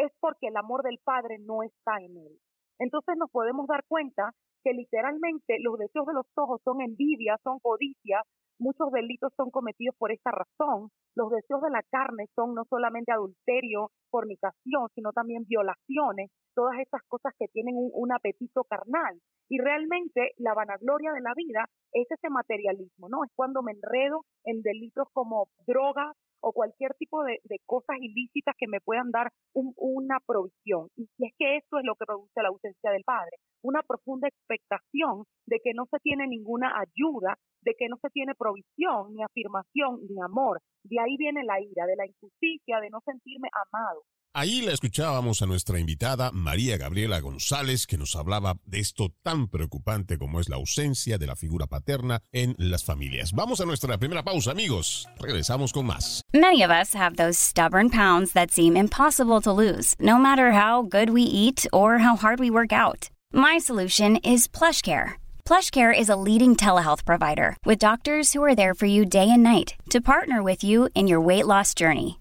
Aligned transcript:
es 0.06 0.12
porque 0.20 0.48
el 0.48 0.58
amor 0.58 0.84
del 0.84 1.00
Padre 1.04 1.38
no 1.40 1.64
está 1.64 1.98
en 2.00 2.18
él. 2.18 2.40
Entonces 2.80 3.16
nos 3.18 3.30
podemos 3.30 3.68
dar 3.68 3.84
cuenta 3.88 4.32
que 4.64 4.74
literalmente 4.74 5.58
los 5.60 5.78
deseos 5.78 6.06
de 6.08 6.14
los 6.14 6.26
ojos 6.36 6.62
son 6.64 6.82
envidia, 6.82 7.38
son 7.44 7.60
codicia, 7.60 8.24
muchos 8.60 8.92
delitos 8.92 9.34
son 9.36 9.50
cometidos 9.50 9.96
por 9.98 10.12
esta 10.12 10.32
razón. 10.32 10.90
Los 11.16 11.30
deseos 11.32 11.62
de 11.62 11.72
la 11.72 11.84
carne 11.90 12.26
son 12.36 12.54
no 12.54 12.64
solamente 12.70 13.12
adulterio, 13.12 13.92
fornicación, 14.10 14.88
sino 14.96 15.12
también 15.12 15.46
violaciones, 15.48 16.32
todas 16.56 16.80
estas 16.80 17.02
cosas 17.08 17.34
que 17.38 17.48
tienen 17.48 17.76
un, 17.76 17.92
un, 17.94 18.12
apetito 18.14 18.64
carnal. 18.64 19.20
Y 19.50 19.58
realmente 19.60 20.32
la 20.38 20.54
vanagloria 20.54 21.12
de 21.12 21.22
la 21.22 21.34
vida 21.36 21.66
es 21.92 22.10
ese 22.10 22.30
materialismo, 22.30 23.10
¿no? 23.10 23.24
Es 23.26 23.32
cuando 23.36 23.62
me 23.62 23.74
enredo 23.74 24.24
en 24.46 24.62
delitos 24.62 25.08
como 25.12 25.48
drogas, 25.68 26.16
o 26.42 26.52
cualquier 26.54 26.94
tipo 26.96 27.24
de, 27.24 27.40
de 27.44 27.60
cosas 27.66 27.98
ilícitas 28.00 28.56
que 28.58 28.68
me 28.68 28.82
puedan 28.82 29.12
dar 29.12 29.32
un, 29.54 29.74
una 29.78 30.20
provisión. 30.26 30.90
Y 30.96 31.08
es 31.20 31.34
que 31.38 31.58
eso 31.58 31.80
es 31.80 31.86
lo 31.86 31.96
que 31.96 32.06
produce 32.06 32.42
la 32.42 32.50
ausencia 32.50 32.92
del 32.92 33.04
padre, 33.04 33.38
una 33.64 33.82
profunda 33.84 34.28
expectación 34.28 35.24
de 35.46 35.60
que 35.64 35.74
no 35.74 35.86
se 35.86 36.00
tiene 36.00 36.28
ninguna 36.28 36.74
ayuda, 36.80 37.38
de 37.62 37.74
que 37.78 37.88
no 37.88 37.98
se 38.02 38.10
tiene 38.10 38.34
provisión, 38.36 39.14
ni 39.14 39.24
afirmación, 39.24 40.00
ni 40.10 40.22
amor. 40.22 40.60
De 40.84 41.00
ahí 41.00 41.16
viene 41.18 41.44
la 41.44 41.62
ira, 41.62 41.86
de 41.86 41.96
la 41.96 42.08
injusticia, 42.08 42.80
de 42.80 42.90
no 42.90 43.00
sentirme 43.06 43.50
amado. 43.54 44.02
Ahí 44.34 44.62
la 44.62 44.72
escuchábamos 44.72 45.42
a 45.42 45.46
nuestra 45.46 45.78
invitada 45.78 46.32
María 46.32 46.78
Gabriela 46.78 47.20
González, 47.20 47.86
que 47.86 47.98
nos 47.98 48.16
hablaba 48.16 48.56
de 48.64 48.80
esto 48.80 49.10
tan 49.24 49.50
preocupante 49.50 50.18
como 50.18 50.40
es 50.40 50.48
la 50.48 50.56
ausencia 50.56 51.18
de 51.18 51.28
la 51.28 51.36
figura 51.36 51.68
paterna 51.68 52.22
en 52.32 52.56
las 52.58 52.86
familias. 52.86 53.34
Vamos 53.34 53.60
a 53.60 53.66
nuestra 53.66 53.98
primera 53.98 54.24
pausa, 54.24 54.52
amigos. 54.52 55.06
Regresamos 55.20 55.74
con 55.74 55.88
más. 55.88 56.22
Many 56.34 56.64
of 56.64 56.72
us 56.72 56.94
have 56.94 57.18
those 57.18 57.38
stubborn 57.38 57.90
pounds 57.90 58.32
that 58.32 58.52
seem 58.52 58.78
impossible 58.78 59.42
to 59.42 59.52
lose, 59.52 59.96
no 60.00 60.18
matter 60.18 60.54
how 60.54 60.82
good 60.82 61.10
we 61.10 61.24
eat 61.24 61.68
or 61.74 61.98
how 61.98 62.16
hard 62.16 62.40
we 62.40 62.50
work 62.50 62.72
out. 62.72 63.10
My 63.34 63.58
solution 63.58 64.16
is 64.24 64.48
PlushCare. 64.48 65.16
PlushCare 65.44 65.92
is 65.94 66.08
a 66.08 66.16
leading 66.16 66.56
telehealth 66.56 67.04
provider 67.04 67.58
with 67.66 67.80
doctors 67.80 68.32
who 68.32 68.42
are 68.46 68.56
there 68.56 68.76
for 68.76 68.86
you 68.86 69.04
day 69.04 69.30
and 69.30 69.44
night 69.44 69.76
to 69.90 70.00
partner 70.00 70.42
with 70.42 70.64
you 70.64 70.88
in 70.96 71.08
your 71.08 71.20
weight 71.20 71.48
loss 71.48 71.74
journey. 71.74 72.21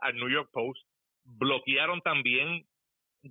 al 0.00 0.16
New 0.16 0.28
York 0.28 0.50
Post, 0.52 0.82
bloquearon 1.24 2.00
también 2.02 2.64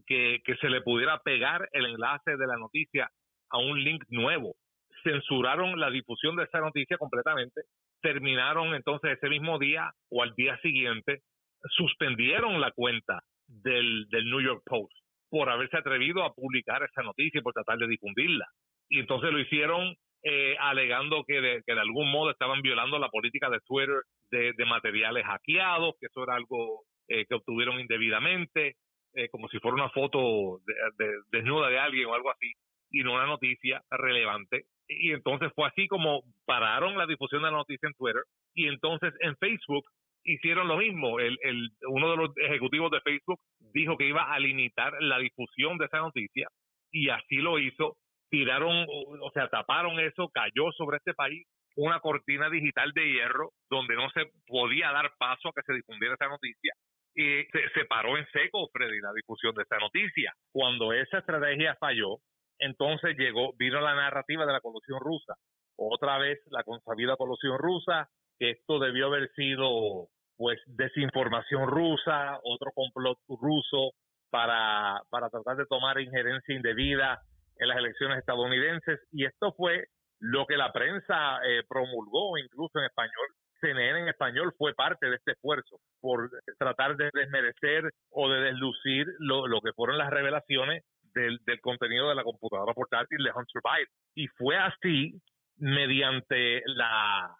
que, 0.07 0.41
que 0.43 0.55
se 0.57 0.69
le 0.69 0.81
pudiera 0.81 1.19
pegar 1.19 1.69
el 1.71 1.85
enlace 1.85 2.37
de 2.37 2.47
la 2.47 2.57
noticia 2.57 3.09
a 3.49 3.57
un 3.59 3.83
link 3.83 4.03
nuevo, 4.09 4.55
censuraron 5.03 5.79
la 5.79 5.89
difusión 5.89 6.35
de 6.35 6.43
esa 6.43 6.59
noticia 6.59 6.97
completamente, 6.97 7.61
terminaron 8.01 8.73
entonces 8.75 9.17
ese 9.17 9.29
mismo 9.29 9.59
día 9.59 9.91
o 10.09 10.23
al 10.23 10.33
día 10.35 10.57
siguiente, 10.61 11.21
suspendieron 11.69 12.59
la 12.59 12.71
cuenta 12.71 13.23
del, 13.47 14.07
del 14.09 14.29
New 14.29 14.41
York 14.41 14.63
Post 14.65 14.93
por 15.29 15.49
haberse 15.49 15.77
atrevido 15.77 16.23
a 16.23 16.33
publicar 16.33 16.83
esa 16.83 17.01
noticia 17.01 17.39
y 17.39 17.41
por 17.41 17.53
tratar 17.53 17.77
de 17.77 17.87
difundirla. 17.87 18.45
Y 18.89 18.99
entonces 18.99 19.31
lo 19.31 19.39
hicieron 19.39 19.95
eh, 20.23 20.55
alegando 20.59 21.23
que 21.23 21.39
de, 21.41 21.63
que 21.65 21.73
de 21.73 21.79
algún 21.79 22.11
modo 22.11 22.31
estaban 22.31 22.61
violando 22.61 22.97
la 22.99 23.09
política 23.09 23.49
de 23.49 23.59
Twitter 23.61 24.01
de, 24.31 24.65
materiales 24.65 25.25
hackeados, 25.25 25.95
que 25.99 26.07
eso 26.07 26.23
era 26.23 26.35
algo 26.35 26.81
eh, 27.07 27.25
que 27.27 27.35
obtuvieron 27.35 27.79
indebidamente, 27.79 28.75
eh, 29.13 29.29
como 29.29 29.47
si 29.47 29.59
fuera 29.59 29.75
una 29.75 29.89
foto 29.91 30.59
de, 30.65 31.11
desnuda 31.31 31.69
de 31.69 31.79
alguien 31.79 32.07
o 32.07 32.15
algo 32.15 32.31
así, 32.31 32.51
y 32.91 33.03
no 33.03 33.13
una 33.13 33.27
noticia 33.27 33.81
relevante. 33.91 34.65
Y 34.87 35.11
entonces 35.11 35.51
fue 35.55 35.67
así 35.67 35.87
como 35.87 36.23
pararon 36.45 36.97
la 36.97 37.05
difusión 37.05 37.41
de 37.41 37.51
la 37.51 37.57
noticia 37.57 37.87
en 37.87 37.93
Twitter 37.93 38.23
y 38.53 38.67
entonces 38.67 39.13
en 39.19 39.35
Facebook 39.37 39.85
hicieron 40.23 40.67
lo 40.67 40.77
mismo. 40.77 41.19
El, 41.19 41.37
el, 41.43 41.69
uno 41.87 42.11
de 42.11 42.17
los 42.17 42.37
ejecutivos 42.37 42.91
de 42.91 43.01
Facebook 43.01 43.39
dijo 43.73 43.97
que 43.97 44.07
iba 44.07 44.33
a 44.33 44.39
limitar 44.39 44.93
la 45.01 45.19
difusión 45.19 45.77
de 45.77 45.85
esa 45.85 45.99
noticia 45.99 46.47
y 46.91 47.09
así 47.09 47.37
lo 47.37 47.59
hizo. 47.59 47.97
Tiraron, 48.35 48.85
o 48.89 49.31
sea, 49.33 49.47
taparon 49.47 49.97
eso, 49.97 50.27
cayó 50.27 50.69
sobre 50.75 50.97
este 50.97 51.13
país 51.13 51.47
una 51.77 52.01
cortina 52.01 52.49
digital 52.49 52.91
de 52.91 53.13
hierro 53.13 53.51
donde 53.69 53.95
no 53.95 54.09
se 54.09 54.29
podía 54.45 54.91
dar 54.91 55.09
paso 55.17 55.47
a 55.47 55.51
que 55.55 55.61
se 55.65 55.71
difundiera 55.71 56.15
esa 56.15 56.27
noticia. 56.27 56.73
Y 57.15 57.45
se, 57.45 57.85
paró 57.85 58.17
en 58.17 58.27
seco, 58.33 58.67
Freddy, 58.73 58.99
la 58.99 59.13
difusión 59.13 59.55
de 59.55 59.63
esa 59.63 59.77
noticia. 59.77 60.33
Cuando 60.51 60.91
esa 60.91 61.19
estrategia 61.19 61.77
falló, 61.79 62.17
entonces 62.59 63.17
llegó, 63.17 63.53
vino 63.57 63.79
la 63.79 63.95
narrativa 63.95 64.45
de 64.45 64.51
la 64.51 64.59
colusión 64.59 64.99
rusa. 64.99 65.35
Otra 65.77 66.17
vez 66.17 66.37
la 66.47 66.63
consabida 66.63 67.15
colusión 67.15 67.57
rusa, 67.57 68.09
que 68.37 68.49
esto 68.51 68.79
debió 68.79 69.07
haber 69.07 69.31
sido 69.31 70.09
pues 70.35 70.59
desinformación 70.65 71.67
rusa, 71.69 72.37
otro 72.43 72.73
complot 72.73 73.17
ruso 73.29 73.93
para, 74.29 75.01
para 75.09 75.29
tratar 75.29 75.55
de 75.55 75.67
tomar 75.67 76.01
injerencia 76.01 76.53
indebida 76.53 77.21
en 77.57 77.67
las 77.67 77.77
elecciones 77.77 78.19
estadounidenses 78.19 78.99
y 79.11 79.25
esto 79.25 79.53
fue 79.53 79.85
lo 80.19 80.45
que 80.45 80.57
la 80.57 80.71
prensa 80.71 81.39
eh, 81.45 81.63
promulgó 81.67 82.37
incluso 82.37 82.79
en 82.79 82.85
español. 82.85 83.27
CNN 83.61 84.01
en 84.01 84.07
español 84.09 84.53
fue 84.57 84.73
parte 84.73 85.09
de 85.09 85.15
este 85.15 85.31
esfuerzo 85.31 85.79
por 86.01 86.29
tratar 86.57 86.97
de 86.97 87.09
desmerecer 87.13 87.89
o 88.11 88.29
de 88.29 88.41
deslucir 88.41 89.07
lo, 89.19 89.47
lo 89.47 89.61
que 89.61 89.73
fueron 89.73 89.97
las 89.97 90.09
revelaciones 90.09 90.83
del, 91.13 91.39
contenido 91.61 92.09
de 92.09 92.15
la 92.15 92.23
computadora 92.23 92.73
portátil 92.73 93.23
de 93.23 93.31
Hunter 93.31 93.61
Biden. 93.63 93.87
Y 94.13 94.27
fue 94.27 94.57
así 94.57 95.13
mediante 95.57 96.61
la 96.65 97.35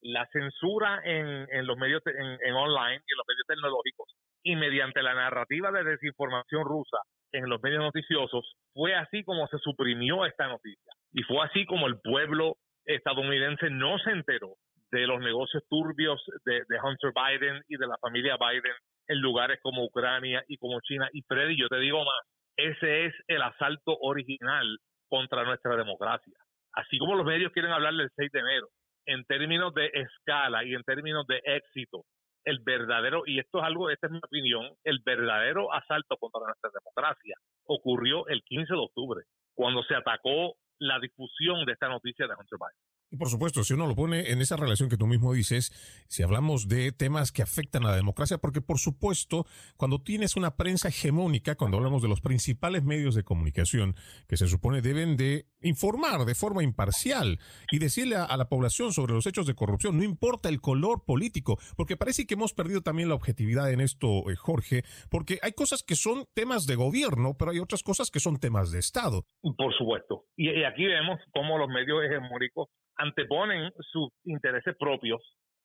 la 0.00 0.24
censura 0.26 1.00
en, 1.04 1.48
en 1.50 1.66
los 1.66 1.76
medios 1.76 2.00
en, 2.06 2.38
en 2.40 2.54
online 2.54 3.02
y 3.04 3.12
en 3.12 3.18
los 3.18 3.26
medios 3.26 3.46
tecnológicos 3.48 4.14
y 4.44 4.54
mediante 4.54 5.02
la 5.02 5.12
narrativa 5.12 5.72
de 5.72 5.82
desinformación 5.82 6.64
rusa 6.64 6.98
en 7.32 7.48
los 7.48 7.62
medios 7.62 7.82
noticiosos, 7.82 8.56
fue 8.72 8.94
así 8.94 9.24
como 9.24 9.46
se 9.48 9.58
suprimió 9.58 10.24
esta 10.26 10.48
noticia. 10.48 10.92
Y 11.12 11.22
fue 11.22 11.44
así 11.44 11.66
como 11.66 11.86
el 11.86 11.98
pueblo 12.00 12.56
estadounidense 12.84 13.70
no 13.70 13.98
se 13.98 14.10
enteró 14.10 14.54
de 14.90 15.06
los 15.06 15.20
negocios 15.20 15.62
turbios 15.68 16.22
de, 16.44 16.62
Hunter 16.82 17.12
Biden 17.14 17.62
y 17.68 17.76
de 17.76 17.86
la 17.86 17.98
familia 17.98 18.36
Biden 18.36 18.74
en 19.08 19.20
lugares 19.20 19.58
como 19.62 19.84
Ucrania 19.84 20.42
y 20.48 20.56
como 20.56 20.80
China. 20.80 21.08
Y 21.12 21.22
Freddy, 21.22 21.58
yo 21.58 21.68
te 21.68 21.78
digo 21.78 21.98
más, 21.98 22.26
ese 22.56 23.06
es 23.06 23.14
el 23.26 23.42
asalto 23.42 23.96
original 24.00 24.78
contra 25.08 25.44
nuestra 25.44 25.76
democracia. 25.76 26.34
Así 26.72 26.98
como 26.98 27.16
los 27.16 27.26
medios 27.26 27.52
quieren 27.52 27.72
hablar 27.72 27.94
del 27.94 28.10
6 28.16 28.30
de 28.32 28.40
enero, 28.40 28.68
en 29.06 29.24
términos 29.24 29.74
de 29.74 29.90
escala 29.92 30.64
y 30.64 30.74
en 30.74 30.82
términos 30.84 31.26
de 31.26 31.40
éxito, 31.44 32.04
el 32.44 32.60
verdadero, 32.60 33.22
y 33.26 33.38
esto 33.38 33.58
es 33.58 33.64
algo, 33.64 33.90
esta 33.90 34.06
es 34.06 34.12
mi 34.12 34.18
opinión, 34.18 34.70
el 34.84 35.00
verdadero 35.04 35.72
asalto 35.72 36.16
contra 36.16 36.40
nuestra 36.46 36.70
democracia 36.72 37.36
ocurrió 37.64 38.26
el 38.28 38.42
15 38.42 38.72
de 38.72 38.78
octubre, 38.78 39.24
cuando 39.54 39.82
se 39.82 39.94
atacó 39.94 40.56
la 40.78 40.98
difusión 41.00 41.64
de 41.66 41.72
esta 41.72 41.88
noticia 41.88 42.26
de 42.26 42.34
Hunter 42.34 42.58
Biden. 42.58 42.87
Y 43.10 43.16
por 43.16 43.30
supuesto, 43.30 43.64
si 43.64 43.72
uno 43.72 43.86
lo 43.86 43.94
pone 43.94 44.32
en 44.32 44.42
esa 44.42 44.56
relación 44.56 44.90
que 44.90 44.98
tú 44.98 45.06
mismo 45.06 45.32
dices, 45.32 45.72
si 46.08 46.22
hablamos 46.22 46.68
de 46.68 46.92
temas 46.92 47.32
que 47.32 47.40
afectan 47.42 47.84
a 47.84 47.90
la 47.90 47.96
democracia, 47.96 48.36
porque 48.36 48.60
por 48.60 48.78
supuesto, 48.78 49.46
cuando 49.78 50.02
tienes 50.02 50.36
una 50.36 50.56
prensa 50.56 50.88
hegemónica, 50.88 51.54
cuando 51.54 51.78
hablamos 51.78 52.02
de 52.02 52.08
los 52.08 52.20
principales 52.20 52.84
medios 52.84 53.14
de 53.14 53.24
comunicación, 53.24 53.94
que 54.28 54.36
se 54.36 54.46
supone 54.46 54.82
deben 54.82 55.16
de 55.16 55.46
informar 55.62 56.26
de 56.26 56.34
forma 56.34 56.62
imparcial 56.62 57.38
y 57.72 57.78
decirle 57.78 58.16
a, 58.16 58.36
la 58.36 58.48
población 58.50 58.92
sobre 58.92 59.14
los 59.14 59.26
hechos 59.26 59.46
de 59.46 59.54
corrupción, 59.54 59.96
no 59.96 60.04
importa 60.04 60.50
el 60.50 60.60
color 60.60 61.04
político, 61.06 61.58
porque 61.76 61.96
parece 61.96 62.26
que 62.26 62.34
hemos 62.34 62.52
perdido 62.52 62.82
también 62.82 63.08
la 63.08 63.14
objetividad 63.14 63.72
en 63.72 63.80
esto, 63.80 64.30
eh, 64.30 64.36
Jorge, 64.36 64.82
porque 65.10 65.38
hay 65.40 65.52
cosas 65.52 65.82
que 65.82 65.96
son 65.96 66.26
temas 66.34 66.66
de 66.66 66.76
gobierno, 66.76 67.36
pero 67.38 67.52
hay 67.52 67.58
otras 67.58 67.82
cosas 67.82 68.10
que 68.10 68.20
son 68.20 68.38
temas 68.38 68.70
de 68.70 68.80
Estado. 68.80 69.24
Por 69.40 69.74
supuesto. 69.78 70.26
Y, 70.36 70.50
y 70.50 70.64
aquí 70.64 70.84
vemos 70.84 71.18
cómo 71.32 71.56
los 71.56 71.68
medios 71.68 72.04
hegemónicos 72.04 72.68
anteponen 72.98 73.72
sus 73.92 74.10
intereses 74.24 74.76
propios 74.76 75.22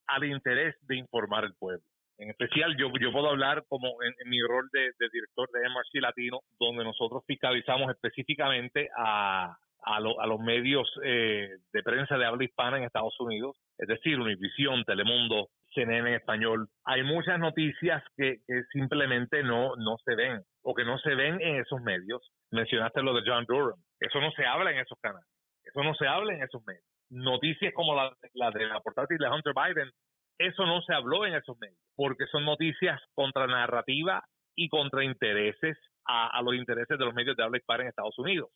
al 0.08 0.24
interés 0.26 0.76
de 0.88 0.98
informar 0.98 1.44
al 1.44 1.56
pueblo. 1.56 1.84
En 2.18 2.30
especial, 2.30 2.76
yo, 2.78 2.92
yo 3.02 3.12
puedo 3.12 3.30
hablar 3.30 3.64
como 3.68 4.02
en, 4.04 4.14
mi 4.30 4.40
rol 4.42 4.70
de, 4.72 4.92
director 5.12 5.50
de 5.52 5.68
MRC 5.68 6.02
Latino, 6.02 6.42
donde 6.60 6.84
nosotros 6.84 7.24
fiscalizamos 7.26 7.90
específicamente 7.90 8.90
a, 8.96 9.58
a, 9.82 10.00
los 10.00 10.40
medios 10.40 10.88
eh, 11.04 11.50
de 11.74 11.84
prensa 11.84 12.18
de 12.18 12.26
habla 12.26 12.44
hispana 12.44 12.78
en 12.78 12.84
Estados 12.84 13.20
Unidos, 13.20 13.58
es 13.80 13.88
decir, 13.88 14.20
Univisión, 14.20 14.84
Telemundo, 14.86 15.50
CNN 15.74 16.10
en 16.10 16.16
español. 16.16 16.68
Hay 16.86 17.02
muchas 17.02 17.40
noticias 17.40 18.04
que, 18.16 18.38
que, 18.46 18.64
simplemente 18.72 19.42
no, 19.42 19.76
no 19.76 19.98
se 20.06 20.16
ven 20.16 20.44
o 20.62 20.76
que 20.76 20.86
no 20.86 21.00
se 21.00 21.16
ven 21.16 21.42
en 21.42 21.56
esos 21.62 21.82
medios. 21.82 22.22
Mencionaste 22.52 23.02
lo 23.02 23.16
de 23.16 23.24
John 23.26 23.46
Durham. 23.48 23.80
Eso 24.00 24.22
no 24.22 24.32
se 24.32 24.46
habla 24.46 24.72
en 24.72 24.78
esos 24.78 25.00
canales. 25.02 25.28
Eso 25.64 25.84
no 25.84 25.96
se 25.96 26.06
habla 26.06 26.36
en 26.36 26.44
esos 26.44 26.64
medios 26.68 26.93
noticias 27.10 27.74
como 27.74 27.96
la, 27.96 28.12
de 28.52 28.68
la 28.68 28.80
portátil 28.82 29.18
de 29.18 29.30
Hunter 29.30 29.54
Biden, 29.54 29.92
eso 30.38 30.66
no 30.66 30.82
se 30.82 30.94
habló 30.94 31.26
en 31.26 31.36
esos 31.36 31.58
medios, 31.60 31.80
porque 31.96 32.26
son 32.28 32.46
noticias 32.46 33.00
contra 33.14 33.48
narrativa 33.48 34.24
y 34.56 34.70
contra 34.70 35.04
intereses 35.04 35.78
a, 36.06 36.42
los 36.42 36.56
intereses 36.56 36.98
de 36.98 37.06
los 37.06 37.14
medios 37.14 37.38
de 37.38 37.44
habla 37.44 37.58
hispana 37.58 37.84
en 37.84 37.90
Estados 37.90 38.18
Unidos, 38.18 38.50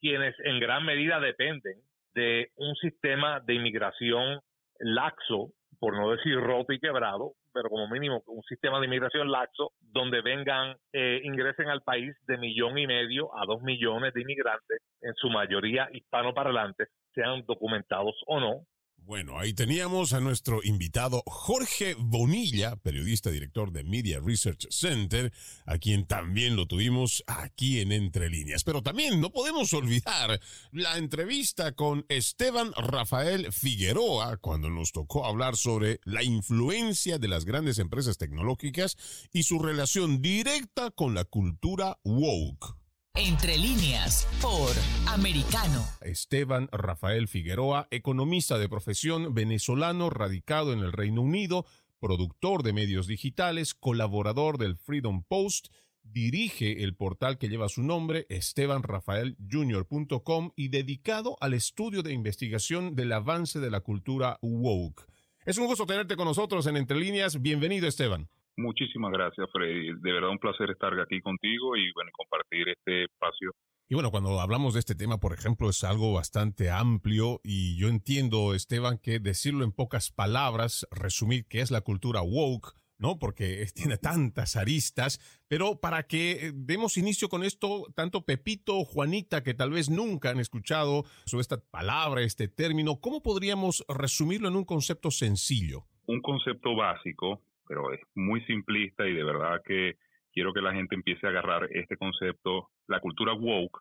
quienes 0.00 0.34
en 0.40 0.60
gran 0.60 0.84
medida 0.84 1.20
dependen 1.20 1.80
de 2.14 2.50
un 2.56 2.74
sistema 2.76 3.40
de 3.40 3.54
inmigración 3.54 4.40
laxo, 4.78 5.52
por 5.78 5.96
no 5.96 6.10
decir 6.10 6.38
roto 6.38 6.72
y 6.72 6.80
quebrado, 6.80 7.32
pero 7.52 7.68
como 7.68 7.88
mínimo 7.88 8.22
un 8.26 8.42
sistema 8.42 8.78
de 8.78 8.86
inmigración 8.86 9.30
laxo, 9.30 9.72
donde 9.80 10.20
vengan, 10.20 10.76
eh, 10.92 11.20
ingresen 11.24 11.68
al 11.68 11.82
país 11.82 12.14
de 12.26 12.38
millón 12.38 12.78
y 12.78 12.86
medio 12.86 13.34
a 13.36 13.46
dos 13.46 13.62
millones 13.62 14.12
de 14.12 14.22
inmigrantes, 14.22 14.82
en 15.00 15.14
su 15.14 15.30
mayoría 15.30 15.88
hispanoparlantes, 15.92 16.88
sean 17.14 17.44
documentados 17.46 18.14
o 18.26 18.40
no. 18.40 18.66
Bueno, 19.04 19.36
ahí 19.36 19.52
teníamos 19.52 20.12
a 20.12 20.20
nuestro 20.20 20.60
invitado 20.62 21.24
Jorge 21.26 21.96
Bonilla, 21.98 22.76
periodista 22.76 23.30
director 23.30 23.72
de 23.72 23.82
Media 23.82 24.20
Research 24.24 24.68
Center, 24.70 25.32
a 25.66 25.78
quien 25.78 26.06
también 26.06 26.54
lo 26.54 26.66
tuvimos 26.66 27.24
aquí 27.26 27.80
en 27.80 27.90
Entre 27.90 28.30
Líneas. 28.30 28.62
Pero 28.62 28.80
también 28.80 29.20
no 29.20 29.30
podemos 29.30 29.72
olvidar 29.72 30.40
la 30.70 30.98
entrevista 30.98 31.72
con 31.72 32.06
Esteban 32.08 32.72
Rafael 32.76 33.52
Figueroa 33.52 34.36
cuando 34.36 34.70
nos 34.70 34.92
tocó 34.92 35.26
hablar 35.26 35.56
sobre 35.56 35.98
la 36.04 36.22
influencia 36.22 37.18
de 37.18 37.26
las 37.26 37.44
grandes 37.44 37.80
empresas 37.80 38.18
tecnológicas 38.18 38.96
y 39.32 39.42
su 39.42 39.58
relación 39.58 40.22
directa 40.22 40.92
con 40.92 41.14
la 41.14 41.24
cultura 41.24 41.98
woke. 42.04 42.81
Entre 43.14 43.58
líneas, 43.58 44.26
por 44.40 44.70
Americano. 45.06 45.84
Esteban 46.00 46.70
Rafael 46.72 47.28
Figueroa, 47.28 47.86
economista 47.90 48.56
de 48.56 48.70
profesión 48.70 49.34
venezolano 49.34 50.08
radicado 50.08 50.72
en 50.72 50.78
el 50.78 50.92
Reino 50.92 51.20
Unido, 51.20 51.66
productor 52.00 52.62
de 52.62 52.72
medios 52.72 53.06
digitales, 53.06 53.74
colaborador 53.74 54.56
del 54.56 54.78
Freedom 54.78 55.24
Post, 55.24 55.66
dirige 56.02 56.84
el 56.84 56.96
portal 56.96 57.36
que 57.36 57.50
lleva 57.50 57.68
su 57.68 57.82
nombre, 57.82 58.24
estebanrafaeljr.com, 58.30 60.52
y 60.56 60.68
dedicado 60.68 61.36
al 61.42 61.52
estudio 61.52 62.02
de 62.02 62.14
investigación 62.14 62.96
del 62.96 63.12
avance 63.12 63.60
de 63.60 63.70
la 63.70 63.80
cultura 63.80 64.38
woke. 64.40 65.06
Es 65.44 65.58
un 65.58 65.66
gusto 65.66 65.84
tenerte 65.84 66.16
con 66.16 66.24
nosotros 66.24 66.66
en 66.66 66.78
Entre 66.78 66.96
Líneas. 66.96 67.42
Bienvenido, 67.42 67.86
Esteban. 67.86 68.30
Muchísimas 68.56 69.12
gracias, 69.12 69.48
Freddy. 69.52 69.94
De 70.00 70.12
verdad 70.12 70.30
un 70.30 70.38
placer 70.38 70.70
estar 70.70 70.92
aquí 71.00 71.20
contigo 71.20 71.76
y 71.76 71.90
bueno, 71.92 72.10
compartir 72.12 72.68
este 72.68 73.04
espacio. 73.04 73.52
Y 73.88 73.94
bueno, 73.94 74.10
cuando 74.10 74.40
hablamos 74.40 74.74
de 74.74 74.80
este 74.80 74.94
tema, 74.94 75.18
por 75.18 75.32
ejemplo, 75.32 75.68
es 75.68 75.84
algo 75.84 76.14
bastante 76.14 76.70
amplio 76.70 77.40
y 77.42 77.76
yo 77.76 77.88
entiendo, 77.88 78.54
Esteban, 78.54 78.98
que 78.98 79.18
decirlo 79.18 79.64
en 79.64 79.72
pocas 79.72 80.10
palabras, 80.10 80.86
resumir 80.90 81.46
qué 81.46 81.60
es 81.60 81.70
la 81.70 81.82
cultura 81.82 82.22
woke, 82.22 82.74
¿no? 82.98 83.18
Porque 83.18 83.66
tiene 83.74 83.98
tantas 83.98 84.56
aristas, 84.56 85.18
pero 85.48 85.80
para 85.80 86.04
que 86.04 86.32
eh, 86.32 86.52
demos 86.54 86.96
inicio 86.96 87.28
con 87.28 87.44
esto, 87.44 87.86
tanto 87.94 88.24
Pepito 88.24 88.78
o 88.78 88.84
Juanita, 88.84 89.42
que 89.42 89.54
tal 89.54 89.70
vez 89.70 89.90
nunca 89.90 90.30
han 90.30 90.40
escuchado 90.40 91.04
sobre 91.26 91.42
esta 91.42 91.58
palabra, 91.58 92.22
este 92.22 92.48
término, 92.48 93.00
¿cómo 93.00 93.22
podríamos 93.22 93.84
resumirlo 93.88 94.48
en 94.48 94.56
un 94.56 94.64
concepto 94.64 95.10
sencillo? 95.10 95.84
Un 96.06 96.20
concepto 96.20 96.74
básico 96.74 97.42
pero 97.66 97.92
es 97.92 98.00
muy 98.14 98.40
simplista 98.42 99.06
y 99.06 99.14
de 99.14 99.24
verdad 99.24 99.62
que 99.64 99.96
quiero 100.32 100.52
que 100.52 100.62
la 100.62 100.72
gente 100.72 100.94
empiece 100.94 101.26
a 101.26 101.30
agarrar 101.30 101.68
este 101.70 101.96
concepto. 101.96 102.68
La 102.86 103.00
cultura 103.00 103.32
woke 103.32 103.80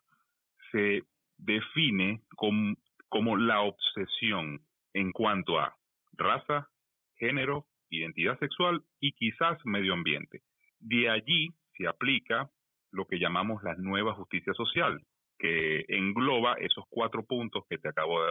se 0.72 1.04
define 1.38 2.22
como, 2.36 2.76
como 3.10 3.38
la 3.38 3.62
obsesión 3.62 4.60
en 4.94 5.12
cuanto 5.12 5.60
a 5.60 5.76
raza, 6.14 6.68
género, 7.16 7.66
identidad 7.90 8.38
sexual 8.40 8.82
y 9.00 9.14
quizás 9.14 9.58
medio 9.66 9.94
ambiente. 9.94 10.42
De 10.80 11.10
allí 11.10 11.50
se 11.78 11.88
aplica 11.88 12.50
lo 12.92 13.06
que 13.06 13.20
llamamos 13.20 13.64
la 13.64 13.76
nueva 13.76 14.14
justicia 14.14 14.54
social, 14.54 15.00
que 15.38 15.86
engloba 15.88 16.56
esos 16.56 16.86
cuatro 16.90 17.24
puntos 17.24 17.64
que 17.70 17.78
te 17.78 17.90
acabo 17.90 18.22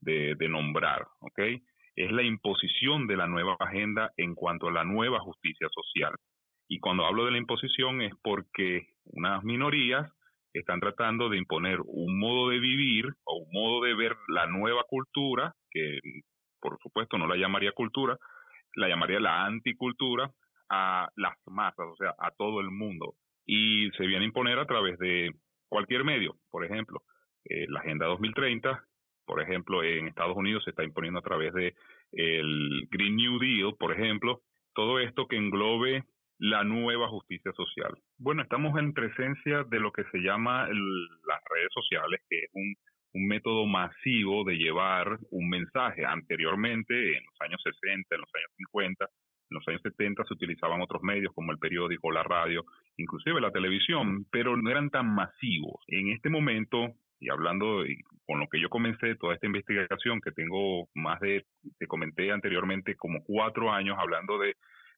de, 0.00 0.34
de 0.34 0.48
nombrar, 0.48 1.06
¿ok? 1.20 1.40
Es 1.98 2.12
la 2.12 2.22
imposición 2.22 3.08
de 3.08 3.16
la 3.16 3.26
nueva 3.26 3.56
agenda 3.58 4.12
en 4.16 4.36
cuanto 4.36 4.68
a 4.68 4.72
la 4.72 4.84
nueva 4.84 5.18
justicia 5.18 5.66
social. 5.74 6.14
Y 6.68 6.78
cuando 6.78 7.04
hablo 7.04 7.24
de 7.24 7.32
la 7.32 7.38
imposición 7.38 8.02
es 8.02 8.12
porque 8.22 8.86
unas 9.06 9.42
minorías 9.42 10.08
están 10.52 10.78
tratando 10.78 11.28
de 11.28 11.38
imponer 11.38 11.80
un 11.84 12.20
modo 12.20 12.50
de 12.50 12.60
vivir 12.60 13.06
o 13.24 13.38
un 13.38 13.50
modo 13.52 13.84
de 13.84 13.94
ver 13.94 14.14
la 14.28 14.46
nueva 14.46 14.84
cultura, 14.88 15.54
que 15.72 15.98
por 16.60 16.78
supuesto 16.80 17.18
no 17.18 17.26
la 17.26 17.36
llamaría 17.36 17.72
cultura, 17.72 18.16
la 18.76 18.88
llamaría 18.88 19.18
la 19.18 19.44
anticultura, 19.46 20.30
a 20.70 21.08
las 21.16 21.34
masas, 21.46 21.86
o 21.86 21.96
sea, 21.96 22.14
a 22.16 22.30
todo 22.30 22.60
el 22.60 22.70
mundo. 22.70 23.14
Y 23.44 23.90
se 23.96 24.06
viene 24.06 24.24
a 24.24 24.28
imponer 24.28 24.60
a 24.60 24.66
través 24.66 25.00
de 25.00 25.32
cualquier 25.68 26.04
medio, 26.04 26.36
por 26.48 26.64
ejemplo, 26.64 27.02
eh, 27.44 27.66
la 27.68 27.80
Agenda 27.80 28.06
2030, 28.06 28.84
por 29.28 29.42
ejemplo, 29.42 29.84
en 29.84 30.08
Estados 30.08 30.36
Unidos 30.36 30.64
se 30.64 30.70
está 30.70 30.82
imponiendo 30.82 31.20
a 31.20 31.22
través 31.22 31.52
de 31.52 31.74
el 32.12 32.88
Green 32.90 33.14
New 33.14 33.38
Deal, 33.38 33.76
por 33.78 33.92
ejemplo, 33.92 34.40
todo 34.74 34.98
esto 34.98 35.28
que 35.28 35.36
englobe 35.36 36.04
la 36.38 36.64
nueva 36.64 37.08
justicia 37.08 37.52
social. 37.52 37.92
Bueno, 38.16 38.42
estamos 38.42 38.78
en 38.78 38.94
presencia 38.94 39.64
de 39.64 39.80
lo 39.80 39.92
que 39.92 40.04
se 40.04 40.18
llama 40.18 40.66
las 40.66 41.40
redes 41.54 41.68
sociales, 41.74 42.22
que 42.30 42.38
es 42.38 42.50
un, 42.54 42.74
un 43.12 43.28
método 43.28 43.66
masivo 43.66 44.44
de 44.44 44.56
llevar 44.56 45.18
un 45.30 45.50
mensaje. 45.50 46.06
Anteriormente, 46.06 46.94
en 46.94 47.22
los 47.24 47.40
años 47.40 47.60
60, 47.62 48.14
en 48.14 48.20
los 48.22 48.30
años 48.34 48.50
50, 48.56 49.04
en 49.04 49.54
los 49.54 49.68
años 49.68 49.82
70 49.82 50.24
se 50.24 50.34
utilizaban 50.34 50.80
otros 50.80 51.02
medios 51.02 51.34
como 51.34 51.52
el 51.52 51.58
periódico, 51.58 52.10
la 52.10 52.22
radio, 52.22 52.64
inclusive 52.96 53.42
la 53.42 53.52
televisión, 53.52 54.24
pero 54.30 54.56
no 54.56 54.70
eran 54.70 54.88
tan 54.88 55.14
masivos. 55.14 55.84
En 55.88 56.12
este 56.12 56.30
momento 56.30 56.94
y 57.20 57.30
hablando 57.30 57.84
con 58.26 58.40
lo 58.40 58.46
que 58.48 58.60
yo 58.60 58.68
comencé 58.68 59.16
toda 59.16 59.34
esta 59.34 59.46
investigación, 59.46 60.20
que 60.20 60.32
tengo 60.32 60.88
más 60.94 61.20
de, 61.20 61.44
te 61.78 61.86
comenté 61.86 62.30
anteriormente, 62.30 62.94
como 62.96 63.22
cuatro 63.24 63.72
años 63.72 63.96
hablando 63.98 64.38
de 64.38 64.54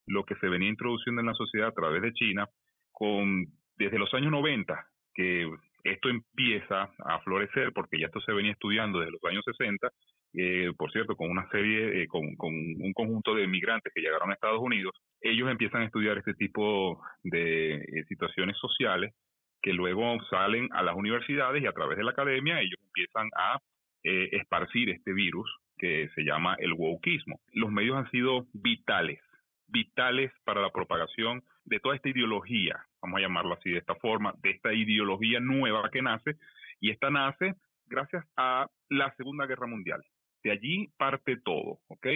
lo 0.07 0.23
que 0.25 0.35
se 0.35 0.49
venía 0.49 0.69
introduciendo 0.69 1.21
en 1.21 1.27
la 1.27 1.33
sociedad 1.33 1.69
a 1.69 1.73
través 1.73 2.01
de 2.01 2.13
China, 2.13 2.47
con 2.91 3.45
desde 3.77 3.97
los 3.97 4.13
años 4.13 4.31
90, 4.31 4.85
que 5.13 5.49
esto 5.83 6.09
empieza 6.09 6.91
a 6.99 7.19
florecer, 7.23 7.71
porque 7.73 7.99
ya 7.99 8.07
esto 8.07 8.21
se 8.21 8.33
venía 8.33 8.51
estudiando 8.51 8.99
desde 8.99 9.13
los 9.13 9.23
años 9.23 9.43
60, 9.45 9.89
eh, 10.33 10.71
por 10.77 10.91
cierto, 10.91 11.15
con 11.15 11.29
una 11.29 11.49
serie, 11.49 12.03
eh, 12.03 12.07
con, 12.07 12.35
con, 12.35 12.53
un 12.53 12.93
conjunto 12.93 13.33
de 13.35 13.47
migrantes 13.47 13.91
que 13.93 14.01
llegaron 14.01 14.29
a 14.29 14.33
Estados 14.33 14.61
Unidos, 14.61 14.93
ellos 15.19 15.49
empiezan 15.49 15.81
a 15.81 15.85
estudiar 15.85 16.17
este 16.17 16.33
tipo 16.35 17.01
de 17.23 17.75
eh, 17.75 18.05
situaciones 18.07 18.57
sociales 18.57 19.13
que 19.61 19.73
luego 19.73 20.17
salen 20.29 20.69
a 20.71 20.83
las 20.83 20.95
universidades 20.95 21.61
y 21.61 21.67
a 21.67 21.73
través 21.73 21.97
de 21.97 22.03
la 22.03 22.11
academia 22.11 22.59
ellos 22.59 22.79
empiezan 22.83 23.29
a 23.35 23.59
eh, 24.03 24.29
esparcir 24.33 24.89
este 24.89 25.13
virus 25.13 25.49
que 25.77 26.09
se 26.15 26.23
llama 26.23 26.55
el 26.59 26.73
wokismo. 26.73 27.39
Los 27.53 27.71
medios 27.71 27.97
han 27.97 28.09
sido 28.11 28.45
vitales, 28.53 29.19
vitales 29.67 30.31
para 30.43 30.61
la 30.61 30.69
propagación 30.71 31.43
de 31.65 31.79
toda 31.79 31.95
esta 31.95 32.09
ideología, 32.09 32.85
vamos 33.01 33.19
a 33.19 33.21
llamarlo 33.21 33.53
así 33.53 33.71
de 33.71 33.77
esta 33.77 33.95
forma, 33.95 34.33
de 34.41 34.51
esta 34.51 34.73
ideología 34.73 35.39
nueva 35.39 35.89
que 35.91 36.01
nace, 36.01 36.35
y 36.79 36.91
esta 36.91 37.09
nace 37.09 37.55
gracias 37.85 38.25
a 38.37 38.67
la 38.89 39.13
Segunda 39.15 39.45
Guerra 39.45 39.67
Mundial. 39.67 40.03
De 40.43 40.51
allí 40.51 40.89
parte 40.97 41.37
todo, 41.37 41.79
¿ok? 41.87 42.07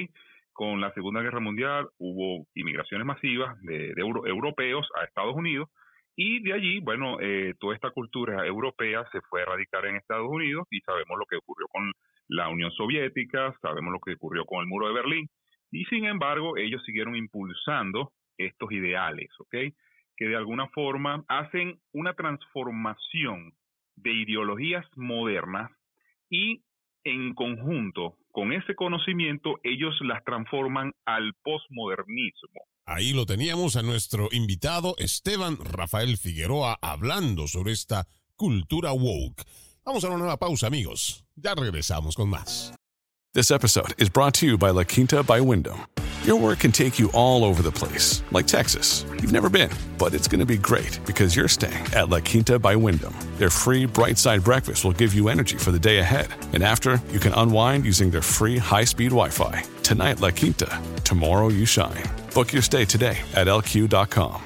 Con 0.54 0.82
la 0.82 0.92
Segunda 0.94 1.22
Guerra 1.22 1.40
Mundial 1.40 1.90
hubo 1.98 2.48
inmigraciones 2.56 3.06
masivas 3.06 3.60
de, 3.62 3.94
europeos 3.98 4.88
a 5.00 5.04
Estados 5.04 5.36
Unidos, 5.36 5.70
y 6.16 6.42
de 6.42 6.54
allí, 6.54 6.80
bueno, 6.80 7.18
eh, 7.20 7.54
toda 7.60 7.76
esta 7.76 7.92
cultura 7.92 8.46
europea 8.46 9.06
se 9.12 9.22
fue 9.22 9.42
a 9.42 9.46
radicar 9.46 9.86
en 9.86 9.98
Estados 9.98 10.30
Unidos 10.30 10.66
y 10.72 10.80
sabemos 10.82 11.18
lo 11.20 11.26
que 11.26 11.36
ocurrió 11.36 11.68
con 11.68 11.92
la 12.28 12.48
Unión 12.50 12.72
Soviética, 12.72 13.54
sabemos 13.62 13.92
lo 13.92 14.00
que 14.00 14.14
ocurrió 14.14 14.46
con 14.46 14.62
el 14.62 14.68
muro 14.68 14.88
de 14.88 14.94
Berlín, 14.94 15.30
y 15.72 15.84
sin 15.86 16.06
embargo 16.06 16.58
ellos 16.58 16.84
siguieron 16.86 17.16
impulsando 17.16 18.14
estos 18.38 18.72
ideales, 18.72 19.30
¿ok? 19.40 19.74
Que 20.16 20.28
de 20.28 20.36
alguna 20.36 20.68
forma 20.70 21.24
hacen 21.28 21.80
una 21.92 22.14
transformación 22.14 23.54
de 23.98 24.14
ideologías 24.14 24.86
modernas 24.96 25.72
y 26.30 26.64
en 27.04 27.34
conjunto 27.34 28.16
con 28.32 28.54
ese 28.54 28.76
conocimiento 28.76 29.60
ellos 29.64 29.98
las 30.02 30.24
transforman 30.24 30.94
al 31.06 31.34
posmodernismo. 31.44 32.62
Ahí 32.88 33.14
lo 33.14 33.26
teníamos 33.26 33.76
a 33.78 33.82
nuestro 33.82 34.30
invitado 34.32 34.94
Esteban 35.00 35.58
Rafael 35.58 36.18
Figueroa 36.18 36.78
hablando 36.82 37.48
sobre 37.48 37.74
esta 37.74 38.08
cultura 38.36 38.92
woke. 38.92 39.44
Vamos 39.84 40.04
a 40.04 40.08
una 40.08 40.18
nueva 40.18 40.38
pausa, 40.38 40.68
amigos. 40.68 41.24
Ya 41.36 41.56
regresamos 41.56 42.16
con 42.16 42.30
más. 42.30 42.74
This 43.34 43.50
episode 43.50 43.96
is 43.98 44.08
brought 44.12 44.40
to 44.40 44.46
you 44.46 44.58
by 44.58 44.72
La 44.72 44.84
Quinta 44.84 45.24
by 45.24 45.40
Wyndham. 45.42 45.88
Your 46.26 46.38
work 46.38 46.62
can 46.62 46.72
take 46.72 46.98
you 46.98 47.12
all 47.14 47.46
over 47.46 47.62
the 47.62 47.72
place, 47.72 48.24
like 48.32 48.48
Texas. 48.48 49.06
You've 49.12 49.32
never 49.32 49.48
been, 49.48 49.70
but 50.00 50.16
it's 50.16 50.28
going 50.28 50.40
to 50.40 50.46
be 50.46 50.58
great 50.58 51.00
because 51.06 51.36
you're 51.36 51.48
staying 51.48 51.86
at 51.94 52.10
La 52.10 52.20
Quinta 52.20 52.58
by 52.58 52.76
Wyndham. 52.76 53.14
Their 53.38 53.52
free 53.52 53.86
bright 53.86 54.18
side 54.18 54.44
breakfast 54.44 54.84
will 54.84 54.94
give 54.94 55.14
you 55.14 55.30
energy 55.30 55.58
for 55.58 55.72
the 55.72 55.78
day 55.78 56.00
ahead. 56.00 56.30
And 56.54 56.64
after, 56.64 57.00
you 57.12 57.20
can 57.20 57.32
unwind 57.34 57.86
using 57.86 58.10
their 58.10 58.24
free 58.24 58.58
high 58.58 58.86
speed 58.86 59.12
Wi 59.12 59.30
Fi. 59.30 59.62
Tonight, 59.84 60.20
La 60.20 60.32
Quinta. 60.32 60.82
Tomorrow, 61.04 61.50
you 61.50 61.64
shine. 61.64 62.04
Book 62.34 62.54
your 62.54 62.64
stay 62.64 62.86
today 62.86 63.20
at 63.36 63.46
lq.com. 63.46 64.42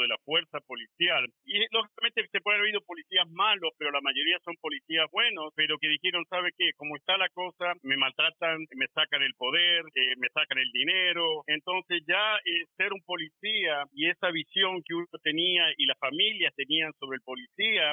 de 0.00 0.08
la 0.08 0.16
fuerza 0.24 0.60
policial. 0.66 1.26
Y 1.44 1.60
lógicamente 1.70 2.26
se 2.32 2.40
pueden 2.40 2.60
haber 2.60 2.70
habido 2.70 2.86
policías 2.86 3.28
malos, 3.30 3.72
pero 3.78 3.90
la 3.90 4.00
mayoría 4.00 4.38
son 4.44 4.54
policías 4.60 5.06
buenos, 5.12 5.52
pero 5.54 5.76
que 5.78 5.88
dijeron, 5.88 6.24
¿sabe 6.30 6.50
qué? 6.56 6.70
Como 6.76 6.96
está 6.96 7.16
la 7.18 7.28
cosa, 7.30 7.74
me 7.82 7.96
maltratan, 7.96 8.64
me 8.76 8.86
sacan 8.94 9.22
el 9.22 9.34
poder, 9.34 9.84
eh, 9.94 10.14
me 10.16 10.28
sacan 10.32 10.58
el 10.58 10.70
dinero, 10.72 11.42
entonces 11.46 12.02
ya 12.06 12.36
eh, 12.44 12.64
ser 12.76 12.92
un 12.92 13.02
policía 13.04 13.84
y 13.92 14.08
esa 14.08 14.30
visión 14.30 14.82
que 14.84 14.94
uno 14.94 15.06
tenía 15.22 15.68
y 15.76 15.86
las 15.86 15.98
familias 15.98 16.54
tenían 16.56 16.92
sobre 16.98 17.16
el 17.16 17.22
policía 17.22 17.92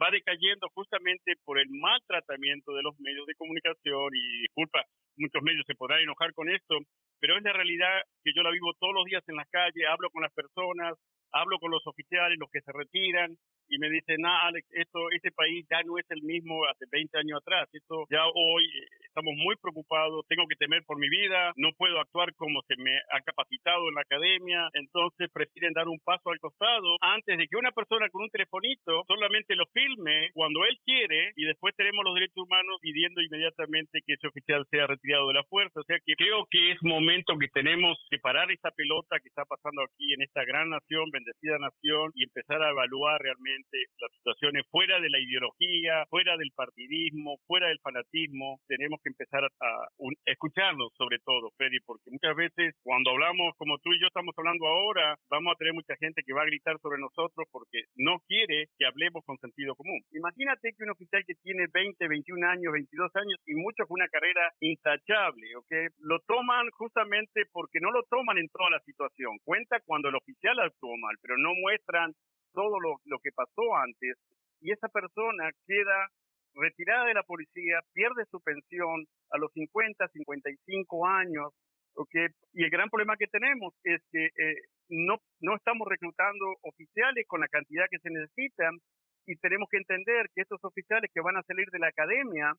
va 0.00 0.10
decayendo 0.10 0.68
justamente 0.74 1.34
por 1.44 1.58
el 1.58 1.68
mal 1.70 2.00
tratamiento 2.06 2.74
de 2.74 2.82
los 2.82 2.98
medios 3.00 3.26
de 3.26 3.34
comunicación 3.34 4.10
y 4.14 4.42
disculpa, 4.42 4.84
muchos 5.16 5.42
medios 5.42 5.64
se 5.66 5.74
podrán 5.74 6.00
enojar 6.00 6.32
con 6.34 6.48
esto, 6.48 6.78
pero 7.20 7.36
es 7.36 7.42
la 7.42 7.52
realidad 7.52 8.02
que 8.22 8.32
yo 8.34 8.42
la 8.42 8.50
vivo 8.50 8.72
todos 8.78 8.94
los 8.94 9.04
días 9.04 9.22
en 9.28 9.36
la 9.36 9.46
calle, 9.46 9.86
hablo 9.86 10.10
con 10.10 10.22
las 10.22 10.32
personas, 10.32 10.94
hablo 11.32 11.58
con 11.58 11.70
los 11.70 11.86
oficiales, 11.86 12.38
los 12.38 12.50
que 12.50 12.60
se 12.60 12.72
retiran, 12.72 13.36
y 13.68 13.78
me 13.78 13.90
dicen, 13.90 14.24
ah, 14.26 14.46
Alex, 14.46 14.66
esto, 14.72 15.10
este 15.10 15.30
país 15.32 15.66
ya 15.70 15.82
no 15.84 15.98
es 15.98 16.06
el 16.10 16.22
mismo 16.22 16.64
hace 16.66 16.84
20 16.90 17.18
años 17.18 17.40
atrás, 17.40 17.68
esto 17.72 18.04
ya 18.10 18.26
hoy 18.26 18.64
eh, 18.64 18.88
estamos 19.06 19.34
muy 19.36 19.56
preocupados, 19.56 20.26
tengo 20.28 20.46
que 20.48 20.56
temer 20.56 20.82
por 20.84 20.98
mi 20.98 21.08
vida, 21.08 21.52
no 21.56 21.70
puedo 21.76 22.00
actuar 22.00 22.34
como 22.34 22.62
se 22.66 22.76
me 22.76 22.96
ha 23.12 23.20
capacitado 23.22 23.88
en 23.88 23.94
la 23.94 24.02
academia, 24.02 24.68
entonces 24.74 25.30
prefieren 25.32 25.72
dar 25.72 25.88
un 25.88 26.00
paso 26.00 26.30
al 26.30 26.40
costado 26.40 26.96
antes 27.00 27.38
de 27.38 27.46
que 27.46 27.56
una 27.56 27.72
persona 27.72 28.08
con 28.10 28.22
un 28.22 28.30
telefonito 28.30 29.04
solamente 29.06 29.54
lo 29.54 29.66
filme 29.72 30.30
cuando 30.34 30.64
él 30.64 30.76
quiere 30.84 31.32
y 31.36 31.44
después 31.44 31.74
tenemos 31.76 32.04
los 32.04 32.14
derechos 32.14 32.44
humanos 32.44 32.78
pidiendo 32.80 33.20
inmediatamente 33.22 34.00
que 34.06 34.14
ese 34.14 34.26
oficial 34.26 34.66
sea 34.70 34.86
retirado 34.86 35.28
de 35.28 35.34
la 35.34 35.44
fuerza. 35.44 35.80
O 35.80 35.84
sea 35.84 35.98
que 36.04 36.14
creo 36.14 36.46
que 36.50 36.72
es 36.72 36.82
momento 36.82 37.38
que 37.38 37.48
tenemos 37.48 37.98
que 38.10 38.18
parar 38.18 38.50
esa 38.50 38.70
pelota 38.70 39.18
que 39.20 39.28
está 39.28 39.44
pasando 39.44 39.82
aquí 39.82 40.12
en 40.12 40.22
esta 40.22 40.44
gran 40.44 40.70
nación, 40.70 41.10
bendecida 41.10 41.58
nación 41.58 42.10
y 42.14 42.24
empezar 42.24 42.62
a 42.62 42.70
evaluar 42.70 43.20
realmente 43.20 43.53
las 44.00 44.12
situaciones 44.12 44.64
fuera 44.70 45.00
de 45.00 45.10
la 45.10 45.18
ideología, 45.18 46.06
fuera 46.08 46.36
del 46.36 46.50
partidismo, 46.54 47.38
fuera 47.46 47.68
del 47.68 47.80
fanatismo. 47.80 48.60
Tenemos 48.66 49.00
que 49.02 49.10
empezar 49.10 49.44
a, 49.44 49.88
escucharlos 50.26 50.92
sobre 50.96 51.18
todo, 51.24 51.50
Freddy, 51.56 51.78
porque 51.84 52.10
muchas 52.10 52.36
veces 52.36 52.74
cuando 52.82 53.10
hablamos 53.10 53.54
como 53.56 53.78
tú 53.78 53.92
y 53.92 54.00
yo 54.00 54.06
estamos 54.08 54.34
hablando 54.36 54.66
ahora, 54.66 55.16
vamos 55.30 55.52
a 55.54 55.58
tener 55.58 55.74
mucha 55.74 55.96
gente 55.96 56.22
que 56.24 56.32
va 56.32 56.42
a 56.42 56.46
gritar 56.46 56.78
sobre 56.80 57.00
nosotros 57.00 57.46
porque 57.50 57.84
no 57.96 58.18
quiere 58.26 58.66
que 58.78 58.86
hablemos 58.86 59.24
con 59.24 59.38
sentido 59.38 59.74
común. 59.74 60.00
Imagínate 60.12 60.72
que 60.72 60.84
un 60.84 60.90
oficial 60.90 61.24
que 61.26 61.34
tiene 61.42 61.66
20, 61.72 62.08
21 62.08 62.46
años, 62.46 62.72
22 62.72 63.10
años 63.16 63.38
y 63.46 63.54
mucho 63.54 63.86
con 63.86 64.00
una 64.00 64.08
carrera 64.08 64.52
intachable, 64.60 65.56
¿ok? 65.56 65.72
Lo 65.98 66.20
toman 66.20 66.68
justamente 66.72 67.44
porque 67.52 67.80
no 67.80 67.90
lo 67.90 68.02
toman 68.04 68.38
en 68.38 68.48
toda 68.48 68.70
la 68.70 68.80
situación. 68.80 69.38
Cuenta 69.44 69.80
cuando 69.84 70.08
el 70.08 70.16
oficial 70.16 70.58
actuó 70.60 70.96
mal, 70.96 71.16
pero 71.20 71.36
no 71.38 71.54
muestran 71.54 72.12
todo 72.54 72.80
lo, 72.80 72.96
lo 73.04 73.18
que 73.18 73.30
pasó 73.32 73.76
antes 73.76 74.16
y 74.60 74.72
esa 74.72 74.88
persona 74.88 75.50
queda 75.66 76.08
retirada 76.54 77.06
de 77.06 77.14
la 77.14 77.22
policía, 77.22 77.80
pierde 77.92 78.24
su 78.30 78.40
pensión 78.40 79.04
a 79.30 79.38
los 79.38 79.52
50, 79.52 80.08
55 80.08 81.06
años, 81.06 81.52
¿okay? 81.94 82.28
y 82.52 82.64
el 82.64 82.70
gran 82.70 82.88
problema 82.88 83.16
que 83.16 83.26
tenemos 83.26 83.74
es 83.84 84.00
que 84.10 84.26
eh, 84.26 84.56
no, 84.88 85.18
no 85.40 85.56
estamos 85.56 85.86
reclutando 85.88 86.46
oficiales 86.62 87.26
con 87.26 87.40
la 87.40 87.48
cantidad 87.48 87.86
que 87.90 87.98
se 87.98 88.10
necesitan 88.10 88.78
y 89.26 89.36
tenemos 89.36 89.68
que 89.70 89.78
entender 89.78 90.30
que 90.34 90.42
estos 90.42 90.62
oficiales 90.62 91.10
que 91.12 91.20
van 91.20 91.36
a 91.36 91.42
salir 91.42 91.66
de 91.70 91.78
la 91.78 91.88
academia 91.88 92.52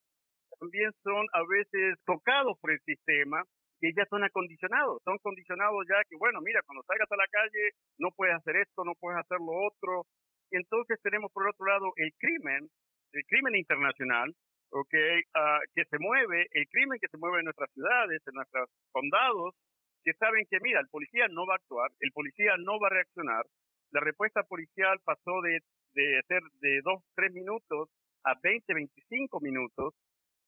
también 0.60 0.92
son 1.04 1.26
a 1.34 1.42
veces 1.48 1.98
tocados 2.06 2.58
por 2.60 2.72
el 2.72 2.80
sistema 2.82 3.44
que 3.80 3.92
ya 3.94 4.06
son 4.06 4.24
acondicionados, 4.24 5.02
son 5.04 5.18
condicionados 5.20 5.86
ya 5.88 6.02
que, 6.10 6.16
bueno, 6.18 6.40
mira, 6.42 6.62
cuando 6.66 6.84
salgas 6.84 7.12
a 7.12 7.18
la 7.18 7.28
calle 7.28 7.72
no 7.98 8.10
puedes 8.16 8.36
hacer 8.36 8.56
esto, 8.58 8.84
no 8.84 8.94
puedes 8.96 9.20
hacer 9.20 9.40
lo 9.40 9.54
otro. 9.68 10.06
Entonces 10.52 11.00
tenemos 11.02 11.32
por 11.32 11.48
otro 11.48 11.66
lado 11.66 11.92
el 11.98 12.14
crimen, 12.18 12.70
el 13.14 13.26
crimen 13.26 13.56
internacional, 13.56 14.34
okay, 14.72 15.20
uh, 15.36 15.62
que 15.74 15.86
se 15.86 16.00
mueve, 16.00 16.48
el 16.52 16.68
crimen 16.70 17.00
que 17.00 17.08
se 17.08 17.18
mueve 17.18 17.40
en 17.40 17.46
nuestras 17.46 17.72
ciudades, 17.72 18.22
en 18.28 18.34
nuestros 18.34 18.70
condados, 18.92 19.56
que 20.04 20.14
saben 20.14 20.46
que, 20.50 20.60
mira, 20.62 20.80
el 20.80 20.88
policía 20.90 21.28
no 21.30 21.48
va 21.48 21.54
a 21.54 21.58
actuar, 21.58 21.90
el 22.00 22.12
policía 22.12 22.56
no 22.58 22.80
va 22.80 22.88
a 22.88 22.96
reaccionar. 23.02 23.46
La 23.92 24.02
respuesta 24.02 24.44
policial 24.44 25.00
pasó 25.04 25.42
de, 25.42 25.62
de 25.94 26.22
ser 26.28 26.42
de 26.62 26.82
dos, 26.84 27.02
tres 27.16 27.34
minutos 27.34 27.90
a 28.24 28.36
20, 28.42 28.74
25 28.74 29.40
minutos. 29.40 29.94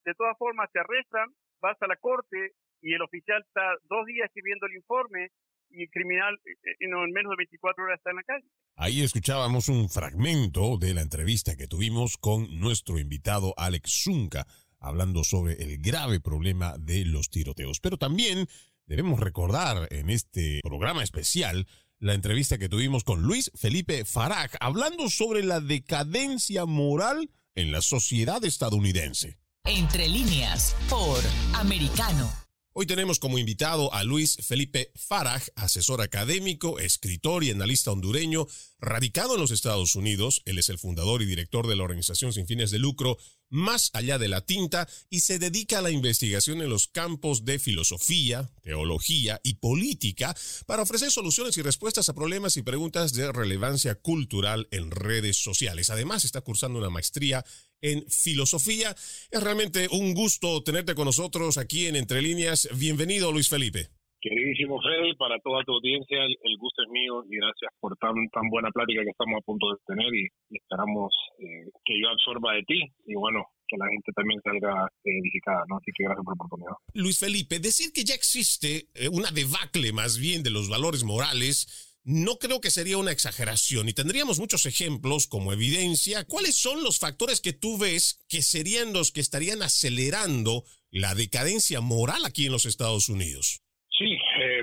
De 0.06 0.14
todas 0.14 0.38
formas, 0.38 0.70
se 0.72 0.80
arrestan, 0.80 1.30
vas 1.60 1.82
a 1.82 1.88
la 1.88 1.96
corte, 1.98 2.52
y 2.82 2.94
el 2.94 3.02
oficial 3.02 3.44
está 3.46 3.62
dos 3.90 4.06
días 4.06 4.26
escribiendo 4.28 4.68
el 4.68 4.76
informe 4.76 5.32
y 5.70 5.84
el 5.84 5.90
criminal 5.90 6.36
eh, 6.46 6.52
eh, 6.64 6.76
en 6.80 7.12
menos 7.12 7.32
de 7.32 7.38
24 7.38 7.84
horas 7.84 7.98
está 7.98 8.12
en 8.12 8.16
la 8.18 8.24
calle. 8.24 8.48
Ahí 8.76 9.02
escuchábamos 9.02 9.70
un 9.70 9.90
fragmento 9.90 10.78
de 10.78 10.94
la 10.94 11.02
entrevista 11.02 11.56
que 11.56 11.68
tuvimos 11.68 12.18
con 12.18 12.60
nuestro 12.60 13.00
invitado 13.00 13.54
Alex 13.58 14.04
Zunca, 14.04 14.46
hablando 14.80 15.24
sobre 15.24 15.54
el 15.54 15.80
grave 15.80 16.20
problema 16.20 16.78
de 16.78 17.06
los 17.06 17.30
tiroteos. 17.30 17.80
Pero 17.80 17.98
también 17.98 18.48
debemos 18.86 19.20
recordar 19.20 19.88
en 19.92 20.10
este 20.10 20.62
programa 20.64 21.04
especial 21.04 21.66
la 22.00 22.14
entrevista 22.14 22.60
que 22.60 22.70
tuvimos 22.70 23.04
con 23.04 23.24
Luis 23.24 23.52
Felipe 23.56 24.06
Farag, 24.06 24.52
hablando 24.60 25.10
sobre 25.10 25.44
la 25.44 25.60
decadencia 25.60 26.66
moral 26.66 27.32
en 27.56 27.72
la 27.72 27.82
sociedad 27.82 28.44
estadounidense. 28.46 29.40
Entre 29.66 30.08
líneas, 30.08 30.76
por 30.90 31.20
Americano. 31.56 32.47
Hoy 32.80 32.86
tenemos 32.86 33.18
como 33.18 33.40
invitado 33.40 33.92
a 33.92 34.04
Luis 34.04 34.38
Felipe 34.46 34.92
Farag, 34.94 35.42
asesor 35.56 36.00
académico, 36.00 36.78
escritor 36.78 37.44
y 37.44 37.50
analista 37.50 37.92
hondureño, 37.92 38.46
radicado 38.80 39.34
en 39.34 39.42
los 39.42 39.50
Estados 39.50 39.96
Unidos. 39.96 40.44
Él 40.46 40.60
es 40.60 40.70
el 40.70 40.78
fundador 40.78 41.24
y 41.24 41.26
director 41.26 41.66
de 41.66 41.76
la 41.76 41.82
organización 41.82 42.34
sin 42.34 42.46
fines 42.46 42.70
de 42.70 42.78
lucro 42.78 43.18
más 43.50 43.90
allá 43.94 44.18
de 44.18 44.28
la 44.28 44.42
tinta 44.42 44.88
y 45.10 45.22
se 45.22 45.40
dedica 45.40 45.80
a 45.80 45.82
la 45.82 45.92
investigación 45.92 46.62
en 46.62 46.70
los 46.70 46.88
campos 46.88 47.46
de 47.46 47.60
filosofía, 47.60 48.50
teología 48.62 49.40
y 49.44 49.56
política 49.56 50.36
para 50.66 50.84
ofrecer 50.84 51.12
soluciones 51.12 51.58
y 51.58 51.62
respuestas 51.62 52.10
a 52.10 52.14
problemas 52.14 52.58
y 52.58 52.62
preguntas 52.62 53.14
de 53.14 53.32
relevancia 53.32 53.96
cultural 53.96 54.68
en 54.72 54.92
redes 54.92 55.38
sociales. 55.38 55.90
Además, 55.90 56.26
está 56.26 56.42
cursando 56.42 56.80
una 56.80 56.90
maestría 56.90 57.46
en 57.82 58.06
filosofía. 58.10 58.96
Es 59.32 59.42
realmente 59.42 59.88
un 59.92 60.14
gusto 60.14 60.64
tenerte 60.64 60.96
con 60.96 61.06
nosotros 61.06 61.58
aquí 61.58 61.88
en 61.88 61.96
Entre 61.96 62.22
Líneas. 62.22 62.68
Bienvenido, 62.74 63.32
Luis 63.32 63.50
Felipe. 63.50 63.97
Queridísimo 64.28 64.82
Freddy, 64.82 65.16
para 65.16 65.40
toda 65.40 65.64
tu 65.64 65.72
audiencia, 65.72 66.20
el, 66.20 66.58
gusto 66.60 66.84
es 66.84 66.90
mío 66.90 67.24
y 67.32 67.38
gracias 67.38 67.72
por 67.80 67.96
tan, 67.96 68.12
tan 68.34 68.50
buena 68.50 68.70
plática 68.72 69.02
que 69.04 69.12
estamos 69.12 69.40
a 69.40 69.46
punto 69.46 69.72
de 69.72 69.78
tener 69.88 70.14
y, 70.14 70.28
esperamos 70.52 71.14
eh, 71.40 71.72
que 71.86 71.96
yo 71.96 72.10
absorba 72.10 72.54
de 72.56 72.64
ti 72.64 72.84
y 73.06 73.16
bueno, 73.16 73.46
que 73.68 73.78
la 73.78 73.88
gente 73.88 74.12
también 74.14 74.42
salga 74.44 74.86
eh, 75.06 75.20
edificada, 75.24 75.64
¿no? 75.70 75.78
Así 75.78 75.92
que 75.96 76.04
gracias 76.04 76.26
por 76.26 76.36
la 76.36 76.44
oportunidad. 76.44 76.76
Luis 76.94 77.20
Felipe, 77.20 77.60
decir 77.60 77.94
que 77.94 78.04
ya 78.04 78.16
existe 78.16 78.90
eh, 78.96 79.08
una 79.08 79.32
debacle 79.32 79.94
más 79.94 80.20
bien 80.20 80.44
de 80.44 80.50
los 80.50 80.68
valores 80.68 81.06
morales 81.06 81.88
no 82.04 82.38
creo 82.38 82.62
que 82.62 82.72
sería 82.72 82.98
una 82.98 83.12
exageración 83.12 83.90
y 83.90 83.94
tendríamos 83.94 84.40
muchos 84.40 84.66
ejemplos 84.66 85.28
como 85.28 85.52
evidencia. 85.52 86.24
¿Cuáles 86.24 86.56
son 86.56 86.82
los 86.82 87.00
factores 87.00 87.42
que 87.42 87.52
tú 87.52 87.78
ves 87.78 88.24
que 88.30 88.42
serían 88.42 88.94
los 88.94 89.12
que 89.12 89.20
estarían 89.20 89.62
acelerando 89.62 90.64
la 90.90 91.16
decadencia 91.16 91.82
moral 91.82 92.24
aquí 92.24 92.46
en 92.46 92.54
los 92.54 92.66
Estados 92.66 93.10
Unidos? 93.10 93.62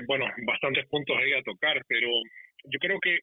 Bueno, 0.07 0.25
bastantes 0.45 0.85
puntos 0.87 1.17
ahí 1.17 1.33
a 1.33 1.43
tocar, 1.43 1.81
pero 1.87 2.09
yo 2.65 2.79
creo 2.79 2.99
que 2.99 3.19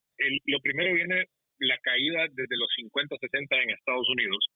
lo 0.47 0.61
primero 0.61 0.95
viene 0.95 1.27
la 1.59 1.79
caída 1.79 2.27
desde 2.33 2.57
los 2.57 2.69
50, 2.77 3.17
60 3.21 3.63
en 3.63 3.71
Estados 3.71 4.09
Unidos, 4.09 4.47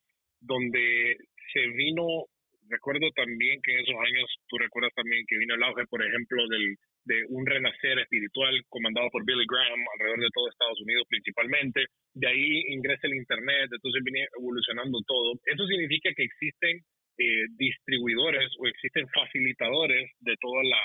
donde 0.41 1.17
se 1.53 1.67
vino, 1.67 2.25
recuerdo 2.69 3.09
también 3.11 3.61
que 3.61 3.73
en 3.73 3.79
esos 3.79 3.95
años, 3.95 4.27
tú 4.47 4.57
recuerdas 4.57 4.93
también 4.93 5.25
que 5.27 5.37
vino 5.37 5.55
el 5.55 5.63
auge, 5.63 5.85
por 5.87 6.05
ejemplo, 6.05 6.47
del 6.47 6.75
de 7.07 7.23
un 7.29 7.45
renacer 7.45 7.97
espiritual 7.99 8.51
comandado 8.67 9.09
por 9.09 9.23
Billy 9.23 9.45
Graham 9.47 9.79
alrededor 9.95 10.19
de 10.19 10.33
todo 10.33 10.49
Estados 10.49 10.81
Unidos 10.81 11.07
principalmente. 11.07 11.85
De 12.13 12.27
ahí 12.27 12.63
ingresa 12.67 13.07
el 13.07 13.15
Internet, 13.15 13.71
entonces 13.71 14.03
viene 14.03 14.27
evolucionando 14.37 14.99
todo. 15.07 15.39
Eso 15.45 15.65
significa 15.67 16.11
que 16.13 16.23
existen 16.23 16.83
eh, 17.19 17.45
distribuidores 17.57 18.51
o 18.59 18.67
existen 18.67 19.07
facilitadores 19.09 20.11
de 20.19 20.35
toda 20.39 20.63
la, 20.63 20.77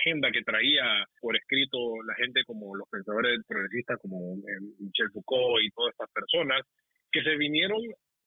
agenda 0.00 0.30
que 0.32 0.42
traía 0.42 1.06
por 1.20 1.36
escrito 1.36 1.78
la 2.02 2.14
gente 2.16 2.42
como 2.44 2.74
los 2.74 2.88
pensadores 2.88 3.38
progresistas 3.46 3.98
como 4.02 4.34
eh, 4.34 4.60
Michel 4.80 5.10
Foucault 5.12 5.62
y 5.62 5.70
todas 5.70 5.92
estas 5.92 6.10
personas 6.12 6.62
que 7.12 7.22
se 7.22 7.36
vinieron 7.36 7.80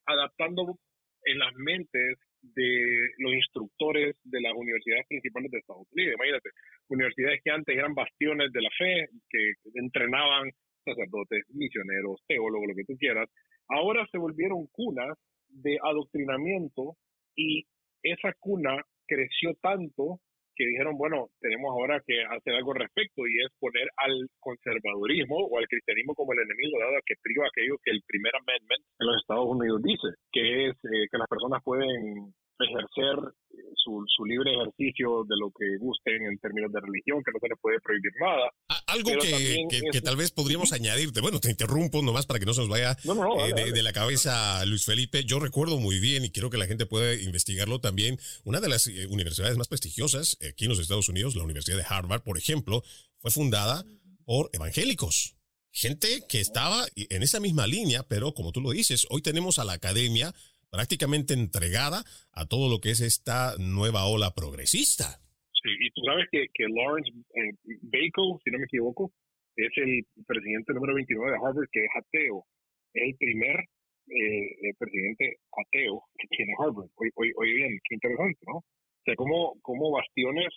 adaptando 0.06 0.78
en 1.26 1.40
las 1.40 1.54
mentes 1.56 2.18
de 2.42 3.10
los 3.18 3.34
instructores 3.34 4.16
de 4.24 4.42
las 4.42 4.54
universidades 4.56 5.06
principales 5.08 5.52
de 5.52 5.58
Estados 5.60 5.88
Unidos. 5.92 6.16
Imagínate, 6.16 6.50
universidades 6.88 7.42
que 7.44 7.52
antes 7.52 7.78
eran 7.78 7.94
bastiones 7.94 8.52
de 8.52 8.62
la 8.62 8.70
fe, 8.78 9.08
que 9.30 9.54
entrenaban 9.76 10.50
sacerdotes, 10.84 11.44
misioneros, 11.50 12.22
teólogos, 12.28 12.70
lo 12.70 12.76
que 12.76 12.86
tú 12.86 12.98
quieras, 12.98 13.30
ahora 13.68 14.08
se 14.12 14.18
volvieron 14.18 14.68
cunas 14.72 15.18
de 15.50 15.78
adoctrinamiento 15.84 16.96
y 17.36 17.66
esa 18.04 18.34
cuna 18.40 18.82
creció 19.08 19.54
tanto 19.62 20.20
que 20.56 20.68
dijeron, 20.68 20.98
bueno, 20.98 21.30
tenemos 21.40 21.72
ahora 21.72 22.02
que 22.06 22.24
hacer 22.24 22.54
algo 22.54 22.74
al 22.74 22.82
respecto 22.82 23.26
y 23.26 23.40
es 23.40 23.50
poner 23.60 23.88
al 23.98 24.28
conservadurismo 24.40 25.36
o 25.38 25.58
al 25.58 25.68
cristianismo 25.68 26.14
como 26.14 26.34
el 26.34 26.40
enemigo, 26.40 26.78
dado 26.80 27.02
que 27.06 27.16
priva 27.22 27.48
aquello 27.48 27.78
que 27.84 27.92
el 27.92 28.02
primer 28.06 28.34
amendment 28.36 28.84
en 29.00 29.08
los 29.08 29.22
Estados 29.22 29.48
Unidos 29.48 29.82
dice, 29.82 30.08
que 30.32 30.70
es 30.70 30.76
eh, 30.86 31.08
que 31.10 31.18
las 31.18 31.28
personas 31.28 31.64
pueden 31.64 32.34
ejercer 32.64 33.34
eh, 33.52 33.58
su, 33.76 34.04
su, 34.08 34.26
libre 34.26 34.52
ejercicio 34.52 35.24
de 35.28 35.36
lo 35.40 35.52
que 35.52 35.78
gusten 35.80 36.26
en 36.26 36.38
términos 36.40 36.72
de 36.72 36.80
religión, 36.80 37.22
que 37.24 37.32
no 37.32 37.40
se 37.40 37.50
les 37.50 37.60
puede 37.60 37.80
prohibir 37.80 38.12
nada. 38.20 38.52
Algo 38.88 39.12
que, 39.22 39.90
que, 39.92 40.02
tal 40.02 40.16
vez 40.16 40.32
podríamos 40.32 40.74
añadirte, 40.74 41.22
bueno, 41.22 41.40
te 41.40 41.50
interrumpo 41.50 42.02
nomás 42.02 42.26
para 42.26 42.40
que 42.40 42.46
no 42.46 42.54
se 42.54 42.62
nos 42.62 42.70
vaya 42.70 42.98
eh, 43.04 43.72
de, 43.72 43.84
la 43.84 43.94
cabeza 43.94 44.66
Luis 44.66 44.86
Felipe. 44.86 45.24
Yo 45.24 45.40
recuerdo 45.40 45.78
muy 45.80 46.00
bien 46.00 46.26
y 46.26 46.32
quiero 46.32 46.50
que 46.50 46.58
la 46.58 46.68
gente 46.68 46.86
pueda 46.86 47.14
investigarlo 47.16 47.80
también. 47.80 48.18
Una 48.44 48.60
de 48.60 48.70
las 48.70 48.88
eh, 48.88 49.08
universidades 49.08 49.58
más 49.58 49.68
prestigiosas 49.68 50.38
aquí 50.48 50.66
en 50.66 50.70
los 50.70 50.80
Estados 50.80 51.10
Unidos, 51.10 51.36
la 51.36 51.44
Universidad 51.44 51.78
de 51.78 51.86
Harvard, 51.88 52.24
por 52.24 52.38
ejemplo, 52.38 52.84
fue 53.20 53.32
fundada 53.32 53.86
por 54.26 54.50
evangélicos. 54.54 55.36
Gente 55.74 56.24
que 56.28 56.42
estaba 56.42 56.86
en 56.96 57.24
esa 57.24 57.40
misma 57.40 57.66
línea, 57.66 58.04
pero 58.04 58.34
como 58.34 58.52
tú 58.52 58.60
lo 58.60 58.72
dices, 58.72 59.08
hoy 59.10 59.22
tenemos 59.22 59.58
a 59.58 59.64
la 59.64 59.74
academia 59.74 60.34
prácticamente 60.72 61.34
entregada 61.34 62.04
a 62.32 62.48
todo 62.48 62.72
lo 62.72 62.80
que 62.80 62.92
es 62.92 63.02
esta 63.02 63.56
nueva 63.60 64.06
ola 64.08 64.32
progresista. 64.34 65.20
Sí, 65.62 65.70
y 65.80 65.92
tú 65.92 66.02
sabes 66.08 66.26
que, 66.32 66.48
que 66.54 66.66
Lawrence 66.70 67.12
eh, 67.12 67.54
Bacon, 67.84 68.40
si 68.44 68.50
no 68.50 68.58
me 68.58 68.66
equivoco, 68.66 69.12
es 69.56 69.72
el 69.76 70.02
presidente 70.26 70.74
número 70.74 70.96
29 70.96 71.32
de 71.32 71.38
Harvard, 71.38 71.70
que 71.72 71.86
es 71.86 71.92
ateo. 71.94 72.46
El 72.94 73.16
primer 73.18 73.60
eh, 73.60 74.48
eh, 74.64 74.74
presidente 74.80 75.38
ateo 75.52 76.04
que 76.18 76.28
tiene 76.30 76.54
Harvard. 76.58 76.90
Hoy, 76.96 77.54
bien, 77.54 77.78
qué 77.88 77.96
interesante, 77.96 78.40
¿no? 78.48 78.58
O 78.58 79.04
sea, 79.04 79.16
como, 79.16 79.60
como 79.62 79.92
bastiones, 79.92 80.50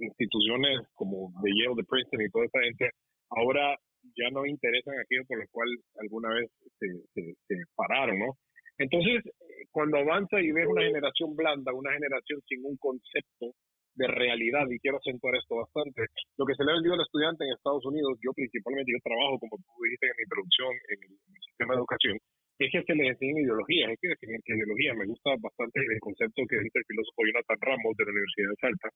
instituciones 0.00 0.80
como 0.94 1.30
de 1.42 1.50
Yale, 1.50 1.76
de 1.76 1.84
Princeton 1.84 2.22
y 2.22 2.30
toda 2.30 2.46
esa 2.46 2.60
gente, 2.60 2.90
ahora 3.28 3.76
ya 4.16 4.30
no 4.32 4.46
interesan 4.46 4.98
aquello 4.98 5.24
por 5.26 5.38
lo 5.38 5.44
cual 5.50 5.68
alguna 6.00 6.30
vez 6.30 6.50
se, 6.78 6.86
se, 7.12 7.34
se 7.46 7.54
pararon, 7.74 8.18
¿no? 8.18 8.38
Entonces, 8.78 9.24
cuando 9.70 9.98
avanza 9.98 10.40
y 10.40 10.52
ves 10.52 10.66
una 10.66 10.82
generación 10.82 11.34
blanda, 11.34 11.72
una 11.72 11.92
generación 11.92 12.40
sin 12.48 12.64
un 12.64 12.76
concepto 12.76 13.52
de 13.96 14.06
realidad, 14.08 14.68
y 14.68 14.78
quiero 14.78 14.98
acentuar 14.98 15.34
esto 15.36 15.56
bastante, 15.56 16.04
lo 16.36 16.44
que 16.44 16.54
se 16.54 16.64
le 16.64 16.70
ha 16.70 16.74
vendido 16.74 16.94
al 16.94 17.00
estudiante 17.00 17.44
en 17.44 17.56
Estados 17.56 17.84
Unidos, 17.86 18.18
yo 18.20 18.32
principalmente, 18.36 18.92
yo 18.92 19.00
trabajo, 19.00 19.38
como 19.40 19.56
tú 19.56 19.72
dijiste 19.84 20.06
en 20.06 20.16
mi 20.16 20.24
introducción, 20.28 20.72
en 20.92 20.98
el, 21.00 21.16
sistema 21.40 21.72
de 21.72 21.80
educación, 21.80 22.16
es 22.58 22.68
que 22.72 22.82
se 22.84 22.94
les 22.94 23.08
enseña 23.16 23.40
ideología, 23.40 23.88
es 23.88 23.98
que 24.00 24.08
definir 24.08 24.40
ideología. 24.44 24.92
Me 24.94 25.06
gusta 25.06 25.30
bastante 25.40 25.80
el 25.80 26.00
concepto 26.00 26.44
que 26.48 26.60
dice 26.60 26.78
el 26.80 26.88
filósofo 26.88 27.24
Jonathan 27.24 27.60
Ramos 27.60 27.96
de 27.96 28.04
la 28.04 28.12
Universidad 28.12 28.48
de 28.48 28.60
Salta. 28.60 28.88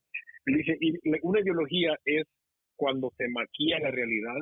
Él 0.44 0.54
dice, 0.60 0.76
y 0.80 0.88
una 1.22 1.40
ideología 1.40 1.96
es 2.04 2.24
cuando 2.76 3.12
se 3.16 3.28
maquilla 3.28 3.80
la 3.80 3.90
realidad 3.90 4.40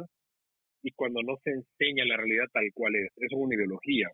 y 0.83 0.91
cuando 0.93 1.23
no 1.23 1.35
se 1.43 1.51
enseña 1.51 2.05
la 2.07 2.17
realidad 2.17 2.47
tal 2.53 2.67
cual 2.75 2.95
es. 2.95 3.11
Eso 3.17 3.35
es 3.35 3.43
una 3.43 3.55
ideología. 3.55 4.09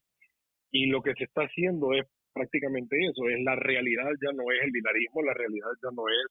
Y 0.74 0.86
lo 0.86 1.00
que 1.02 1.14
se 1.14 1.22
está 1.22 1.42
haciendo 1.42 1.94
es 1.94 2.02
prácticamente 2.34 2.98
eso, 2.98 3.30
es 3.30 3.38
la 3.46 3.54
realidad 3.54 4.10
ya 4.18 4.34
no 4.34 4.42
es 4.50 4.58
el 4.58 4.72
binarismo, 4.72 5.22
la 5.22 5.32
realidad 5.32 5.70
ya 5.78 5.90
no 5.94 6.02
es 6.10 6.26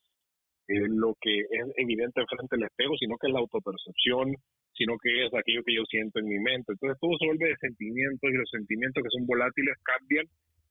eh, 0.67 0.87
lo 0.91 1.15
que 1.15 1.31
es 1.39 1.63
evidente 1.77 2.27
frente 2.27 2.59
al 2.59 2.67
espejo, 2.67 2.91
sino 2.99 3.15
que 3.15 3.27
es 3.27 3.33
la 3.33 3.39
autopercepción, 3.39 4.35
sino 4.75 4.99
que 4.99 5.25
es 5.25 5.33
aquello 5.33 5.63
que 5.63 5.75
yo 5.75 5.83
siento 5.87 6.19
en 6.19 6.27
mi 6.27 6.39
mente. 6.39 6.75
Entonces 6.75 6.99
todo 6.99 7.15
se 7.17 7.25
vuelve 7.25 7.55
de 7.55 7.63
sentimientos 7.63 8.29
y 8.29 8.35
los 8.35 8.49
sentimientos 8.51 8.99
que 9.01 9.15
son 9.15 9.25
volátiles 9.25 9.79
cambian 9.79 10.27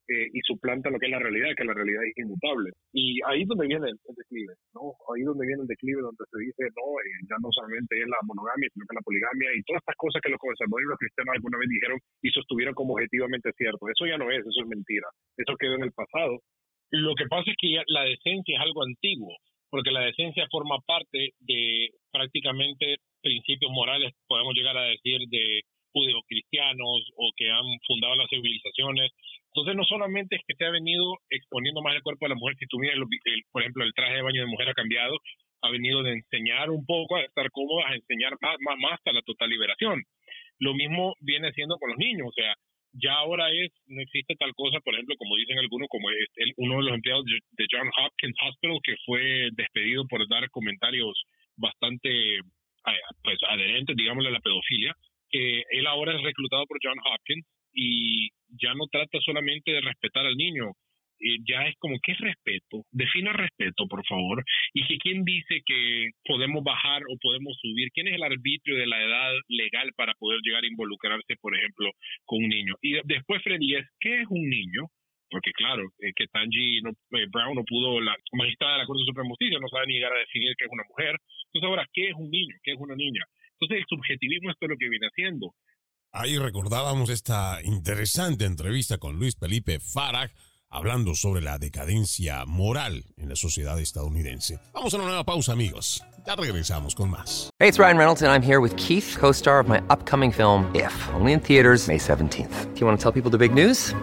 eh, 0.08 0.28
y 0.32 0.40
suplanta 0.42 0.90
lo 0.90 0.98
que 0.98 1.06
es 1.06 1.12
la 1.12 1.22
realidad, 1.22 1.54
que 1.56 1.64
la 1.64 1.74
realidad 1.74 2.02
es 2.04 2.16
inmutable. 2.18 2.70
Y 2.92 3.20
ahí 3.26 3.42
es 3.42 3.48
donde 3.48 3.66
viene 3.66 3.86
el, 3.88 3.98
declive, 4.16 4.54
¿no? 4.74 4.94
Ahí 5.12 5.22
es 5.22 5.26
donde 5.26 5.46
viene 5.46 5.62
el 5.62 5.68
declive, 5.68 6.02
donde 6.02 6.24
se 6.26 6.38
dice, 6.38 6.62
no, 6.74 6.86
eh, 6.98 7.22
ya 7.30 7.36
no 7.38 7.48
solamente 7.52 8.00
es 8.00 8.08
la 8.08 8.18
monogamia, 8.26 8.68
sino 8.74 8.86
que 8.88 8.98
la 8.98 9.06
poligamia 9.06 9.48
y 9.54 9.62
todas 9.62 9.82
estas 9.82 9.96
cosas 9.96 10.22
que 10.22 10.32
los 10.34 10.42
conservadores 10.42 10.86
y 10.86 10.92
los 10.92 10.98
cristianos 10.98 11.32
alguna 11.34 11.58
vez 11.58 11.68
dijeron 11.68 11.98
y 12.22 12.28
sostuvieron 12.30 12.74
como 12.74 12.94
objetivamente 12.94 13.50
cierto. 13.56 13.86
Eso 13.88 14.06
ya 14.06 14.18
no 14.18 14.30
es, 14.30 14.40
eso 14.40 14.60
es 14.62 14.68
mentira. 14.68 15.08
Eso 15.38 15.54
quedó 15.56 15.74
en 15.78 15.84
el 15.86 15.92
pasado. 15.92 16.42
Lo 16.90 17.14
que 17.14 17.26
pasa 17.26 17.50
es 17.50 17.56
que 17.56 17.80
la 17.86 18.04
decencia 18.04 18.58
es 18.58 18.60
algo 18.60 18.82
antiguo, 18.82 19.32
porque 19.70 19.90
la 19.90 20.04
decencia 20.04 20.46
forma 20.50 20.76
parte 20.84 21.32
de 21.40 21.88
prácticamente 22.12 22.98
principios 23.22 23.70
morales, 23.72 24.12
podemos 24.26 24.52
llegar 24.52 24.76
a 24.76 24.90
decir, 24.92 25.20
de 25.30 25.62
judeocristianos 25.92 27.12
o 27.16 27.32
que 27.36 27.50
han 27.50 27.64
fundado 27.86 28.16
las 28.16 28.28
civilizaciones 28.28 29.12
entonces, 29.54 29.76
no 29.76 29.84
solamente 29.84 30.36
es 30.36 30.42
que 30.48 30.54
se 30.56 30.64
ha 30.64 30.70
venido 30.70 31.04
exponiendo 31.28 31.82
más 31.82 31.94
el 31.94 32.02
cuerpo 32.02 32.24
de 32.24 32.30
la 32.30 32.36
mujer, 32.36 32.56
si 32.58 32.66
tú 32.66 32.78
miras, 32.78 32.96
por 33.52 33.60
ejemplo, 33.60 33.84
el 33.84 33.92
traje 33.92 34.14
de 34.14 34.22
baño 34.22 34.40
de 34.40 34.46
mujer 34.46 34.70
ha 34.70 34.74
cambiado, 34.74 35.14
ha 35.60 35.70
venido 35.70 36.02
de 36.02 36.12
enseñar 36.12 36.70
un 36.70 36.86
poco 36.86 37.16
a 37.16 37.22
estar 37.22 37.50
cómodas, 37.50 37.90
a 37.90 37.94
enseñar 37.94 38.32
más, 38.40 38.56
más, 38.60 38.78
más 38.78 38.92
hasta 38.94 39.12
la 39.12 39.20
total 39.20 39.50
liberación. 39.50 40.02
Lo 40.58 40.72
mismo 40.72 41.14
viene 41.20 41.52
siendo 41.52 41.76
con 41.76 41.90
los 41.90 41.98
niños, 41.98 42.28
o 42.28 42.32
sea, 42.32 42.54
ya 42.94 43.12
ahora 43.12 43.50
es, 43.52 43.70
no 43.86 44.00
existe 44.00 44.36
tal 44.36 44.54
cosa, 44.54 44.80
por 44.80 44.94
ejemplo, 44.94 45.16
como 45.18 45.36
dicen 45.36 45.58
algunos, 45.58 45.88
como 45.88 46.10
es 46.10 46.28
el, 46.36 46.52
uno 46.56 46.78
de 46.78 46.84
los 46.84 46.94
empleados 46.94 47.24
de, 47.26 47.66
John 47.70 47.88
Hopkins 47.88 48.36
Hospital 48.48 48.78
que 48.82 48.96
fue 49.04 49.50
despedido 49.52 50.06
por 50.08 50.26
dar 50.28 50.48
comentarios 50.50 51.12
bastante 51.56 52.38
eh, 52.38 53.02
pues, 53.22 53.38
adherentes, 53.48 53.96
digámosle, 53.96 54.30
a 54.30 54.32
la 54.32 54.40
pedofilia, 54.40 54.96
que 55.32 55.62
él 55.70 55.86
ahora 55.86 56.14
es 56.14 56.22
reclutado 56.22 56.66
por 56.66 56.78
John 56.82 56.98
Hopkins 57.04 57.46
y 57.72 58.28
ya 58.60 58.74
no 58.74 58.86
trata 58.86 59.18
solamente 59.24 59.72
de 59.72 59.80
respetar 59.80 60.26
al 60.26 60.36
niño, 60.36 60.72
eh, 61.20 61.38
ya 61.48 61.66
es 61.66 61.76
como, 61.78 61.98
¿qué 62.02 62.12
es 62.12 62.18
respeto? 62.18 62.84
Defina 62.90 63.32
respeto, 63.32 63.86
por 63.88 64.04
favor. 64.06 64.44
Y 64.74 64.84
que 64.86 64.98
quién 64.98 65.24
dice 65.24 65.62
que 65.64 66.10
podemos 66.24 66.62
bajar 66.64 67.02
o 67.08 67.16
podemos 67.20 67.56
subir, 67.60 67.88
¿quién 67.94 68.08
es 68.08 68.14
el 68.14 68.22
arbitrio 68.22 68.76
de 68.76 68.86
la 68.86 69.02
edad 69.02 69.32
legal 69.48 69.90
para 69.96 70.14
poder 70.14 70.40
llegar 70.42 70.64
a 70.64 70.66
involucrarse, 70.66 71.36
por 71.40 71.56
ejemplo, 71.56 71.90
con 72.24 72.42
un 72.42 72.50
niño? 72.50 72.74
Y 72.82 72.94
después, 73.04 73.42
Freddy, 73.42 73.76
es, 73.76 73.86
¿qué 74.00 74.20
es 74.22 74.26
un 74.28 74.48
niño? 74.48 74.86
porque 75.32 75.50
claro, 75.52 75.82
eh, 75.98 76.12
que 76.14 76.26
Tangi 76.26 76.82
no, 76.82 76.90
eh, 76.90 77.26
Brown 77.32 77.56
no 77.56 77.64
pudo, 77.64 78.02
la 78.02 78.14
magistrada 78.32 78.74
de 78.74 78.78
la 78.80 78.86
Corte 78.86 79.02
Suprema 79.06 79.24
de 79.24 79.32
Justicia 79.32 79.58
no 79.58 79.68
sabe 79.68 79.86
ni 79.86 79.94
llegar 79.94 80.12
a 80.12 80.18
definir 80.18 80.52
qué 80.58 80.66
es 80.66 80.70
una 80.70 80.84
mujer. 80.86 81.16
Entonces 81.48 81.68
ahora, 81.68 81.88
¿qué 81.90 82.08
es 82.08 82.14
un 82.14 82.30
niño? 82.30 82.54
¿Qué 82.62 82.72
es 82.72 82.78
una 82.78 82.94
niña? 82.94 83.24
Entonces 83.62 83.84
el 83.88 83.96
subjetivismo 83.96 84.50
es 84.50 84.56
lo 84.60 84.76
que 84.76 84.88
viene 84.88 85.06
haciendo. 85.06 85.54
Ahí 86.10 86.36
recordábamos 86.36 87.10
esta 87.10 87.60
interesante 87.62 88.44
entrevista 88.44 88.98
con 88.98 89.18
Luis 89.18 89.36
Felipe 89.38 89.78
Farag 89.78 90.32
hablando 90.68 91.14
sobre 91.14 91.42
la 91.42 91.58
decadencia 91.58 92.44
moral 92.44 93.04
en 93.16 93.28
la 93.28 93.36
sociedad 93.36 93.78
estadounidense. 93.78 94.58
Vamos 94.74 94.92
a 94.92 94.96
una 94.96 95.06
nueva 95.06 95.24
pausa, 95.24 95.52
amigos. 95.52 96.02
Ya 96.26 96.34
regresamos 96.34 96.94
con 96.94 97.10
más. 97.10 97.50
Hey, 97.60 97.68
it's 97.68 97.78
Ryan 97.78 97.98
Reynolds, 97.98 98.22
and 98.22 98.32
I'm 98.32 98.42
here 98.42 98.60
with 98.60 98.74
Keith, 98.76 99.16
co 99.18 99.30
star 99.32 99.60
of 99.60 99.68
my 99.68 99.80
upcoming 99.90 100.32
film, 100.32 100.70
If, 100.74 100.92
only 101.14 101.32
in 101.32 101.40
theaters, 101.40 101.86
May 101.86 101.98
17th. 101.98 102.74
Do 102.74 102.80
you 102.80 102.86
want 102.86 102.98
to 102.98 103.02
tell 103.02 103.12
people 103.12 103.30
the 103.30 103.38
big 103.38 103.54
news? 103.54 103.94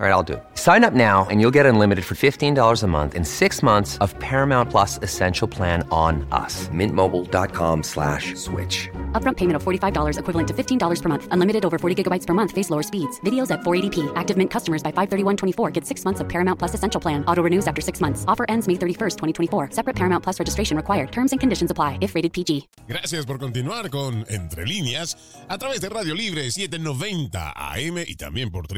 All 0.00 0.06
right, 0.06 0.12
I'll 0.12 0.22
do 0.22 0.34
it. 0.34 0.44
Sign 0.54 0.84
up 0.84 0.92
now 0.94 1.26
and 1.28 1.40
you'll 1.40 1.56
get 1.58 1.66
unlimited 1.66 2.04
for 2.04 2.14
$15 2.14 2.82
a 2.82 2.86
month 2.86 3.16
in 3.16 3.24
six 3.24 3.64
months 3.64 3.98
of 3.98 4.16
Paramount 4.20 4.70
Plus 4.70 5.00
Essential 5.02 5.48
Plan 5.48 5.84
on 5.90 6.24
us. 6.30 6.68
Mintmobile.com 6.68 7.82
slash 7.82 8.36
switch. 8.36 8.88
Upfront 9.20 9.38
payment 9.38 9.56
of 9.56 9.64
$45 9.64 10.20
equivalent 10.20 10.46
to 10.46 10.54
$15 10.54 11.02
per 11.02 11.08
month. 11.08 11.26
Unlimited 11.32 11.64
over 11.64 11.78
40 11.80 12.00
gigabytes 12.00 12.24
per 12.28 12.32
month. 12.32 12.52
Face 12.52 12.70
lower 12.70 12.84
speeds. 12.84 13.18
Videos 13.26 13.50
at 13.50 13.62
480p. 13.62 14.12
Active 14.14 14.36
Mint 14.36 14.52
customers 14.52 14.84
by 14.84 14.92
531.24 14.92 15.72
get 15.72 15.84
six 15.84 16.04
months 16.04 16.20
of 16.20 16.28
Paramount 16.28 16.60
Plus 16.60 16.74
Essential 16.74 17.00
Plan. 17.00 17.24
Auto 17.24 17.42
renews 17.42 17.66
after 17.66 17.82
six 17.82 18.00
months. 18.00 18.24
Offer 18.28 18.46
ends 18.48 18.68
May 18.68 18.74
31st, 18.74 19.16
2024. 19.50 19.70
Separate 19.72 19.96
Paramount 19.96 20.22
Plus 20.22 20.38
registration 20.38 20.76
required. 20.76 21.10
Terms 21.10 21.32
and 21.32 21.40
conditions 21.40 21.72
apply 21.72 21.98
if 22.00 22.14
rated 22.14 22.32
PG. 22.32 22.68
Gracias 22.86 23.26
por 23.26 23.40
continuar 23.40 23.90
con 23.90 24.24
Entre 24.28 24.64
Líneas 24.64 25.16
a 25.48 25.58
través 25.58 25.80
de 25.80 25.88
Radio 25.88 26.14
Libre 26.14 26.48
790 26.52 27.52
AM 27.56 27.98
y 28.06 28.14
también 28.14 28.52
por 28.52 28.68